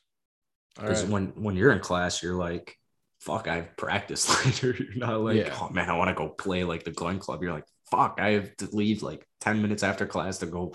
Because 0.76 1.04
right. 1.04 1.12
when 1.12 1.28
when 1.36 1.56
you're 1.56 1.74
in 1.74 1.80
class, 1.80 2.24
you're 2.24 2.36
like, 2.36 2.78
"Fuck, 3.19 3.48
I 3.48 3.56
have 3.56 3.78
practice 3.78 4.46
later." 4.46 4.76
You're 4.82 4.96
not 4.96 5.22
like, 5.22 5.38
yeah. 5.38 5.58
"Oh 5.62 5.69
man, 5.69 5.89
I 5.89 5.98
want 5.98 6.10
to 6.10 6.15
go 6.15 6.30
play 6.30 6.63
like 6.63 6.84
the 6.84 6.91
Glen 6.91 7.19
Club." 7.19 7.43
You're 7.43 7.54
like, 7.54 7.67
"Fuck, 7.91 8.19
I 8.22 8.32
have 8.32 8.56
to 8.58 8.69
leave 8.72 9.04
like 9.04 9.28
ten 9.41 9.62
minutes 9.62 9.84
after 9.84 10.06
class 10.06 10.39
to 10.39 10.46
go 10.46 10.74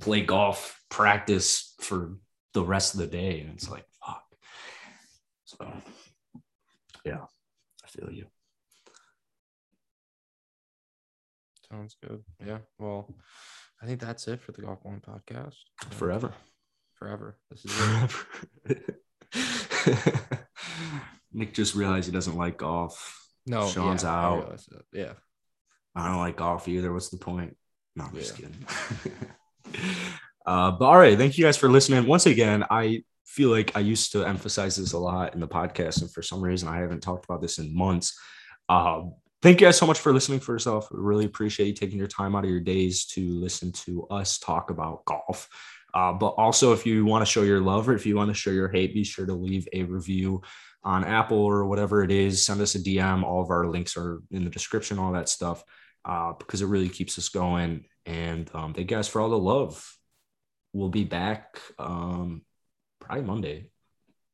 play 0.00 0.20
golf, 0.20 0.80
practice 0.90 1.74
for 1.80 2.18
the 2.52 2.62
rest 2.62 2.94
of 2.94 3.00
the 3.00 3.06
day," 3.06 3.40
and 3.40 3.50
it's 3.50 3.68
like, 3.68 3.86
"Fuck." 4.04 4.24
So, 5.44 5.72
yeah, 7.04 7.24
I 7.84 7.88
feel 7.88 8.12
you. 8.12 8.26
Sounds 11.72 11.96
good. 12.06 12.22
Yeah. 12.44 12.58
Well, 12.78 13.08
I 13.82 13.86
think 13.86 13.98
that's 13.98 14.28
it 14.28 14.42
for 14.42 14.52
the 14.52 14.60
Golf 14.60 14.80
One 14.82 15.00
podcast. 15.00 15.54
Forever. 15.90 16.34
Forever. 16.96 17.38
This 17.50 17.64
is 17.64 17.72
forever. 17.72 18.26
Nick 21.32 21.54
just 21.54 21.74
realized 21.74 22.04
he 22.06 22.12
doesn't 22.12 22.36
like 22.36 22.58
golf. 22.58 23.26
No, 23.46 23.66
Sean's 23.68 24.02
yeah, 24.02 24.14
out. 24.14 24.52
I 24.52 24.76
yeah. 24.92 25.12
I 25.94 26.08
don't 26.08 26.18
like 26.18 26.36
golf 26.36 26.68
either. 26.68 26.92
What's 26.92 27.08
the 27.08 27.16
point? 27.16 27.56
No, 27.96 28.04
I'm 28.04 28.14
yeah. 28.14 28.20
just 28.20 28.36
kidding. 28.36 28.66
uh, 30.46 30.72
but 30.72 30.84
all 30.84 30.98
right, 30.98 31.16
thank 31.16 31.38
you 31.38 31.44
guys 31.44 31.56
for 31.56 31.70
listening. 31.70 32.06
Once 32.06 32.26
again, 32.26 32.64
I 32.70 33.02
feel 33.24 33.48
like 33.48 33.74
I 33.74 33.80
used 33.80 34.12
to 34.12 34.24
emphasize 34.24 34.76
this 34.76 34.92
a 34.92 34.98
lot 34.98 35.32
in 35.32 35.40
the 35.40 35.48
podcast, 35.48 36.02
and 36.02 36.12
for 36.12 36.20
some 36.20 36.42
reason, 36.42 36.68
I 36.68 36.80
haven't 36.80 37.00
talked 37.00 37.24
about 37.24 37.40
this 37.40 37.58
in 37.58 37.74
months. 37.74 38.14
Uh, 38.68 39.04
thank 39.42 39.60
you 39.60 39.66
guys 39.66 39.76
so 39.76 39.86
much 39.86 39.98
for 39.98 40.12
listening 40.12 40.40
for 40.40 40.52
yourself. 40.52 40.90
We 40.90 41.00
really 41.00 41.24
appreciate 41.24 41.66
you 41.66 41.74
taking 41.74 41.98
your 41.98 42.06
time 42.06 42.36
out 42.36 42.44
of 42.44 42.50
your 42.50 42.60
days 42.60 43.04
to 43.06 43.28
listen 43.28 43.72
to 43.72 44.06
us 44.06 44.38
talk 44.38 44.70
about 44.70 45.04
golf. 45.04 45.48
Uh, 45.92 46.12
but 46.12 46.28
also, 46.28 46.72
if 46.72 46.86
you 46.86 47.04
want 47.04 47.22
to 47.22 47.30
show 47.30 47.42
your 47.42 47.60
love 47.60 47.88
or 47.88 47.94
if 47.94 48.06
you 48.06 48.16
want 48.16 48.28
to 48.28 48.34
show 48.34 48.50
your 48.50 48.68
hate, 48.68 48.94
be 48.94 49.04
sure 49.04 49.26
to 49.26 49.34
leave 49.34 49.68
a 49.72 49.82
review 49.82 50.40
on 50.84 51.04
Apple 51.04 51.38
or 51.38 51.66
whatever 51.66 52.02
it 52.02 52.10
is. 52.10 52.44
Send 52.44 52.60
us 52.60 52.74
a 52.74 52.78
DM. 52.78 53.22
All 53.22 53.42
of 53.42 53.50
our 53.50 53.66
links 53.66 53.96
are 53.96 54.22
in 54.30 54.44
the 54.44 54.50
description, 54.50 54.98
all 54.98 55.12
that 55.12 55.28
stuff, 55.28 55.62
uh, 56.04 56.32
because 56.32 56.62
it 56.62 56.66
really 56.66 56.88
keeps 56.88 57.18
us 57.18 57.28
going. 57.28 57.84
And 58.06 58.50
um, 58.54 58.72
thank 58.72 58.90
you 58.90 58.96
guys 58.96 59.08
for 59.08 59.20
all 59.20 59.28
the 59.28 59.38
love. 59.38 59.96
We'll 60.72 60.88
be 60.88 61.04
back 61.04 61.60
um, 61.78 62.42
probably 63.00 63.24
Monday. 63.24 63.70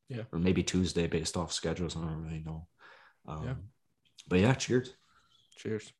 Yeah. 0.07 0.23
Or 0.31 0.39
maybe 0.39 0.63
Tuesday 0.63 1.07
based 1.07 1.35
off 1.35 1.51
schedules. 1.51 1.95
I 1.95 1.99
don't 1.99 2.23
really 2.23 2.41
know. 2.43 2.67
Um, 3.27 3.43
yeah. 3.43 3.53
But 4.27 4.39
yeah, 4.39 4.53
cheers. 4.53 4.93
Cheers. 5.59 5.91